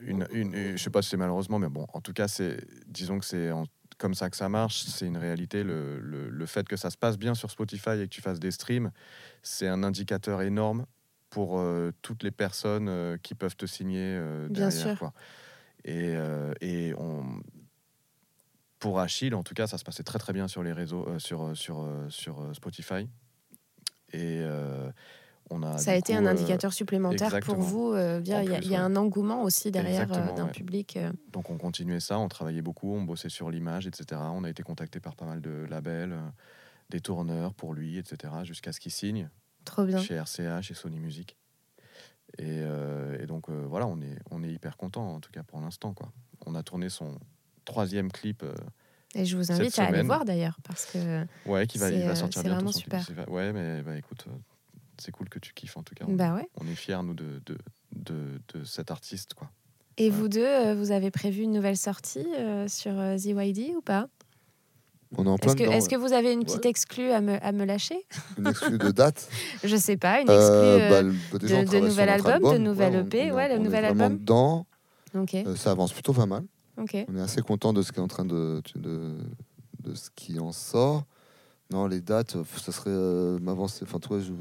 [0.02, 2.58] une, une- une- je sais pas si c'est malheureusement, mais bon, en tout cas, c'est
[2.88, 3.64] disons que c'est en-
[3.98, 4.82] comme ça que ça marche.
[4.84, 5.62] C'est une réalité.
[5.64, 8.40] Le, le- le fait que ça se passe bien sur Spotify et que tu fasses
[8.40, 8.90] des streams,
[9.42, 10.86] c'est un indicateur énorme
[11.30, 14.88] pour euh, toutes les personnes euh, qui peuvent te signer euh, Bien derrière.
[14.88, 14.98] sûr.
[14.98, 15.12] quoi.
[15.84, 16.14] Et,
[16.60, 17.42] et on,
[18.78, 21.56] pour Achille, en tout cas, ça se passait très très bien sur les réseaux, sur,
[21.56, 23.08] sur, sur Spotify.
[24.12, 24.44] Et
[25.52, 25.78] on a.
[25.78, 27.92] Ça a été coup, un euh, indicateur supplémentaire pour vous.
[27.92, 30.50] euh, il y, a- y un engouement aussi derrière euh, d'un ouais.
[30.52, 30.98] public.
[31.32, 34.20] Donc on continuait ça, on travaillait beaucoup, on bossait sur l'image, etc.
[34.32, 36.18] On a été contacté par pas mal de labels,
[36.90, 38.32] des tourneurs pour lui, etc.
[38.44, 39.28] Jusqu'à ce qu'il signe
[39.64, 39.98] trop bien.
[39.98, 41.36] chez RCA, chez Sony Music.
[42.38, 45.42] Et, euh, et donc euh, voilà, on est, on est hyper content en tout cas
[45.42, 45.92] pour l'instant.
[45.92, 46.10] quoi.
[46.46, 47.18] On a tourné son
[47.64, 48.54] troisième clip, euh,
[49.14, 52.14] Et je vous invite à aller voir d'ailleurs, parce que ouais, qui va, il va
[52.16, 52.56] sortir c'est bientôt.
[52.56, 53.28] vraiment son super.
[53.30, 54.24] Ouais, mais bah, écoute,
[55.02, 56.04] c'est cool que tu kiffes en tout cas.
[56.08, 56.48] On, bah ouais.
[56.60, 57.58] on est fiers nous de, de,
[57.94, 59.50] de, de cet artiste quoi.
[59.98, 60.10] Et Ouais.
[60.10, 64.06] vous deux, euh, vous avez prévu une nouvelle sortie euh, sur euh, ZYD ou pas?
[65.18, 65.72] On est en plein Est-ce que, dedans.
[65.76, 66.70] est-ce que vous avez une petite Ouais.
[66.70, 68.06] exclue à me, à me lâcher?
[68.38, 69.28] Une exclue de date?
[69.64, 70.34] Je sais pas, une exclue.
[70.34, 73.54] Euh, euh, bah, bah, de- de nouvel album, de nouvel EP, on est- ouais, le
[73.54, 74.18] on est nouvel vraiment album.
[74.18, 74.66] dedans.
[75.14, 76.44] Ok, Euh, ça avance plutôt pas mal.
[76.78, 76.86] On
[77.16, 79.18] est assez content de ce qui est en train de, de,
[79.82, 81.04] de ce qui en sort.
[81.72, 83.84] Non, les dates, euh, ça serait euh, m'avancer.
[83.84, 84.32] Enfin, toi, je.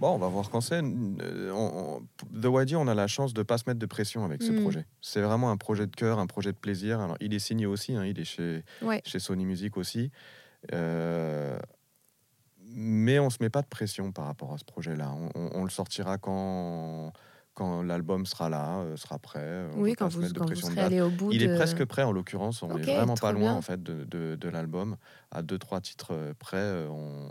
[0.00, 0.80] Bon, on va voir quand c'est.
[0.82, 1.98] Euh,
[2.34, 4.60] The YD, on a la chance de pas se mettre de pression avec ce Mm.
[4.62, 4.86] projet.
[5.00, 7.00] C'est vraiment un projet de cœur, un projet de plaisir.
[7.00, 9.00] Alors, il est signé aussi, hein, il est chez, Ouais.
[9.06, 10.10] chez Sony Music aussi.
[10.72, 11.58] Euh,
[12.70, 15.12] mais on se met pas de pression par rapport à ce projet-là.
[15.14, 17.12] On, on- on le sortira quand,
[17.58, 19.66] quand l'album sera là, euh, sera prêt.
[19.74, 21.46] On Oui, quand vous, quand vous serez allé au bout Il de...
[21.46, 22.62] est presque prêt en l'occurrence.
[22.62, 23.54] On Ok, est vraiment pas loin bien.
[23.54, 24.96] en fait de, de- de l'album.
[25.30, 27.28] À deux trois titres euh, près, euh, on,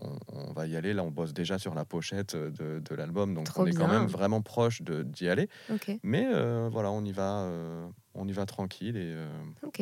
[0.00, 0.94] on- on va y aller.
[0.94, 3.88] Là, on bosse déjà sur la pochette euh, de, l'album, donc Trop on est quand
[3.88, 5.48] même vraiment proche d'y aller.
[5.68, 9.12] Ok, Mais euh, voilà, on y va, euh, on y va tranquille et.
[9.14, 9.28] euh,
[9.62, 9.80] ok.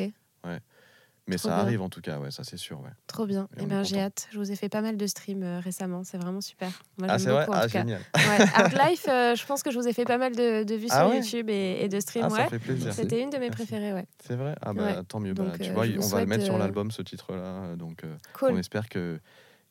[1.29, 1.65] Mais Trop ça bien.
[1.65, 2.81] arrive en tout cas, ouais, ça c'est sûr.
[2.81, 2.91] Ouais.
[3.07, 3.49] Trop bien.
[3.57, 4.27] Et Eh ben, j'ai hâte.
[4.33, 6.03] Je vous ai fait pas mal de streams euh, récemment.
[6.05, 6.71] C'est vraiment super.
[6.99, 8.01] Moi, Ah c'est vrai, ah génial.
[8.17, 10.89] Ouais, Hardlife, euh, je pense que je vous ai fait pas mal de, de vues
[10.91, 11.19] Ah sur ouais?
[11.21, 12.27] YouTube et, et de streams.
[12.31, 12.59] Ah, ouais.
[12.93, 13.67] C'était une de mes Merci.
[13.67, 14.07] préférées, ouais.
[14.27, 14.55] C'est vrai?
[14.63, 15.35] Ah bah tant mieux.
[15.35, 18.03] Bah, Donc, tu euh, vois, on va le mettre sur l'album ce titre-là, donc
[18.33, 18.53] Cool.
[18.53, 19.21] on espère que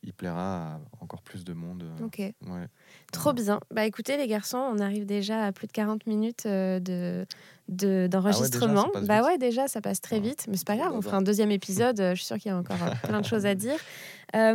[0.03, 1.83] il plaira à encore plus de monde.
[1.83, 2.19] euh, Ok.
[2.19, 2.67] Ouais.
[3.11, 3.59] Trop bien.
[3.73, 7.25] Bah écoutez les garçons, on arrive déjà à plus de 40 minutes euh, de
[7.67, 8.89] de- d'enregistrement.
[9.03, 10.21] bah ouais, déjà ça passe très Ouais.
[10.21, 11.51] vite, mais c'est pas grave, on fera un deuxième
[11.91, 11.99] épisode.
[11.99, 13.77] euh, Je suis sûre qu'il y a encore plein de choses à dire.
[14.35, 14.53] Euh,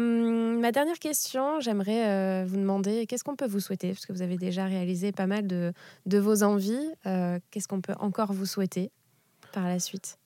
[0.61, 3.89] ma dernière question, j'aimerais euh, vous demander qu'est-ce qu'on peut vous souhaiter?
[3.95, 5.73] Parce que vous avez déjà réalisé pas mal de
[6.05, 6.91] de vos envies.
[7.07, 8.91] Euh, qu'est-ce qu'on peut encore vous souhaiter
[9.53, 10.19] par la suite?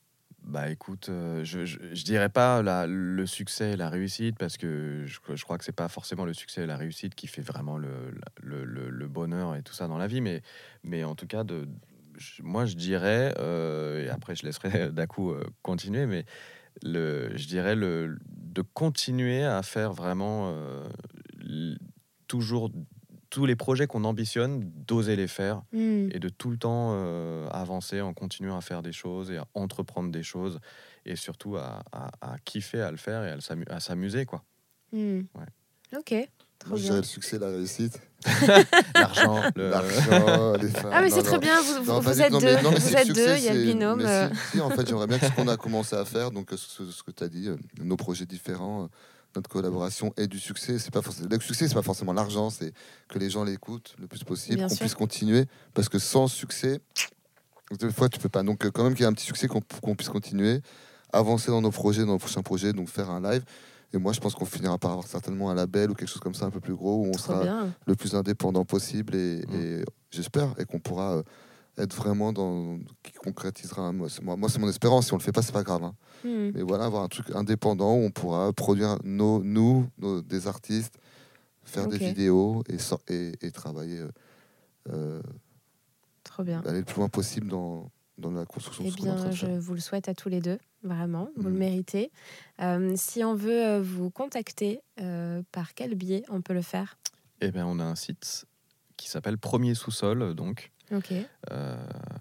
[0.47, 5.03] Bah écoute, euh, je, je, dirais pas la, le succès et la réussite parce que
[5.05, 7.79] je, je crois que c'est pas forcément le succès et la réussite qui fait vraiment
[7.79, 10.43] le, le, le- bonheur et tout ça dans la vie, mais,
[10.85, 11.67] mais en tout cas, de,
[12.45, 16.25] moi je dirais, euh, et après je laisserai Daku euh, continuer, mais
[16.83, 20.55] le, je dirais le, de continuer à faire vraiment
[22.29, 22.71] toujours
[23.37, 27.47] tous les projets qu'on ambitionne, d'oser les faire Hmm, et de tout le temps euh,
[27.51, 30.59] avancer en continuant à faire des choses et à entreprendre des choses
[31.05, 33.37] et surtout à, à- à kiffer à le faire et
[33.69, 34.43] à s'amuser quoi.
[34.93, 35.19] hmm.
[35.35, 35.99] Ouais.
[35.99, 36.15] Ok,
[36.59, 36.97] trop bien.
[36.97, 38.01] le succès, la réussite.
[38.95, 40.91] L'argent, le- L'argent, les femmes.
[40.95, 42.33] Ah mais c'est très bien, vous, Non, vous êtes.
[42.33, 43.63] Non, deux, mais- non, mais vous c'est le êtes succès, deux, il y a le
[43.65, 43.99] binôme.
[44.03, 44.29] mais euh.
[44.31, 46.87] si, si, en fait, j'aimerais bien que ce qu'on a commencé à faire, donc ce,
[46.91, 48.89] ce que tu as dit, euh, nos projets différents, euh,
[49.37, 50.79] notre collaboration ait du succès.
[50.79, 52.73] C'est pas forcément le succès, c'est pas forcément l'argent, c'est
[53.09, 56.81] que les gens l'écoutent le plus possible, qu'on puisse continuer, parce que sans succès,
[57.79, 58.43] des fois tu peux pas.
[58.43, 60.61] Donc euh, quand même qu'il y ait un petit succès, qu'on puisse continuer,
[61.13, 63.45] avancer dans nos projets, dans nos prochains projets, donc faire un live.
[63.93, 66.35] Et moi, je pense qu'on finira par avoir certainement un label ou quelque chose comme
[66.35, 67.73] ça un peu plus gros où on Trop sera bien.
[67.87, 69.55] le plus indépendant possible et, Mm.
[69.55, 71.23] et j'espère et qu'on pourra euh,
[71.79, 75.19] être vraiment dans qui concrétisera un- moi c'est moi, moi, c'est mon espérance si on
[75.19, 75.95] le fait pas c'est pas grave hein.
[76.27, 76.51] Hmm.
[76.55, 80.99] mais voilà avoir un truc indépendant où on pourra produire nos nous nos- des artistes
[81.65, 82.77] faire des vidéos et,
[83.15, 84.09] et, et travailler euh,
[84.91, 85.23] euh,
[86.25, 86.63] Trop bien.
[86.67, 89.81] aller le plus loin possible dans, dans la construction Eh bien, de je vous le
[89.81, 91.59] souhaite à tous les deux, vraiment, vous le Mm.
[91.59, 92.11] méritez.
[92.61, 96.99] Euh, si on veut vous contacter, euh, par quel biais on peut le faire?
[97.41, 98.47] Eh ben, on a un site
[98.97, 101.13] qui s'appelle Premier Sous-sol, donc Ok,
[101.51, 101.77] euh,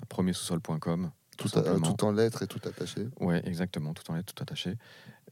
[0.10, 1.12] premiersous-sol.com.
[1.38, 1.94] tout, tout a- simplement.
[1.94, 4.76] tout en lettres et tout attaché Ouais, exactement, tout en lettres, tout attaché.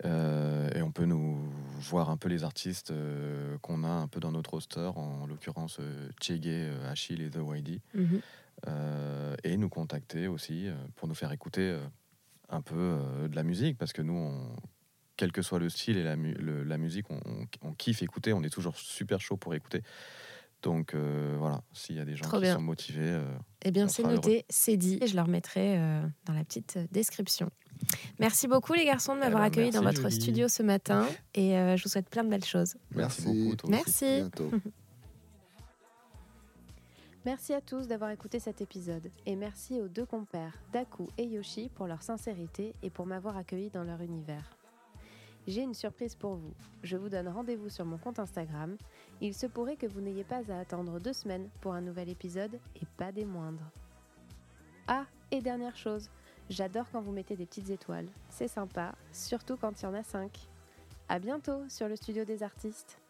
[0.05, 1.37] Euh, et on peut nous
[1.79, 5.77] voir un peu les artistes euh, qu'on a un peu dans notre roster, en l'occurrence
[5.79, 7.79] euh, Chege, euh, Achille et The YD.
[7.93, 8.21] Mhm.
[8.67, 11.79] Euh, et nous contacter aussi euh, pour nous faire écouter euh,
[12.49, 14.55] un peu euh, de la musique parce que nous, on-
[15.17, 18.01] quel que soit le style et la, mu- le- la musique, on, on- on kiffe
[18.01, 19.83] écouter, on est toujours super chaud pour écouter.
[20.63, 22.55] Donc euh, voilà, s'il y a des gens Trop qui bien.
[22.55, 23.25] sont motivés, euh,
[23.63, 24.97] Eh bien, c'est noté, c'est dit.
[25.01, 27.49] Et je le remettrai euh, dans la petite description.
[28.19, 30.15] Merci beaucoup, les garçons, de Eh m'avoir ben, accueilli dans votre Julie.
[30.21, 31.05] studio ce matin.
[31.35, 32.75] Et euh, je vous souhaite plein de belles choses.
[32.91, 33.43] merci, Merci.
[33.43, 33.55] beaucoup.
[33.57, 33.69] toi.
[33.69, 34.05] Merci.
[34.05, 34.51] À bientôt
[37.25, 39.09] Merci à tous d'avoir écouté cet épisode.
[39.25, 43.69] Et merci aux deux compères, Daku et Yoshi, pour leur sincérité et pour m'avoir accueilli
[43.69, 44.43] dans leur univers.
[45.45, 46.53] J'ai une surprise pour vous.
[46.83, 48.77] Je vous donne rendez-vous sur mon compte Instagram.
[49.19, 52.59] Il se pourrait que vous n'ayez pas à attendre deux semaines pour un nouvel épisode
[52.75, 53.69] et pas des moindres.
[54.87, 56.09] Ah, et dernière chose,
[56.49, 58.07] j'adore quand vous mettez des petites étoiles.
[58.29, 60.47] C'est sympa, surtout quand il y en a cinq.
[61.09, 63.02] À bientôt sur le studio des artistes.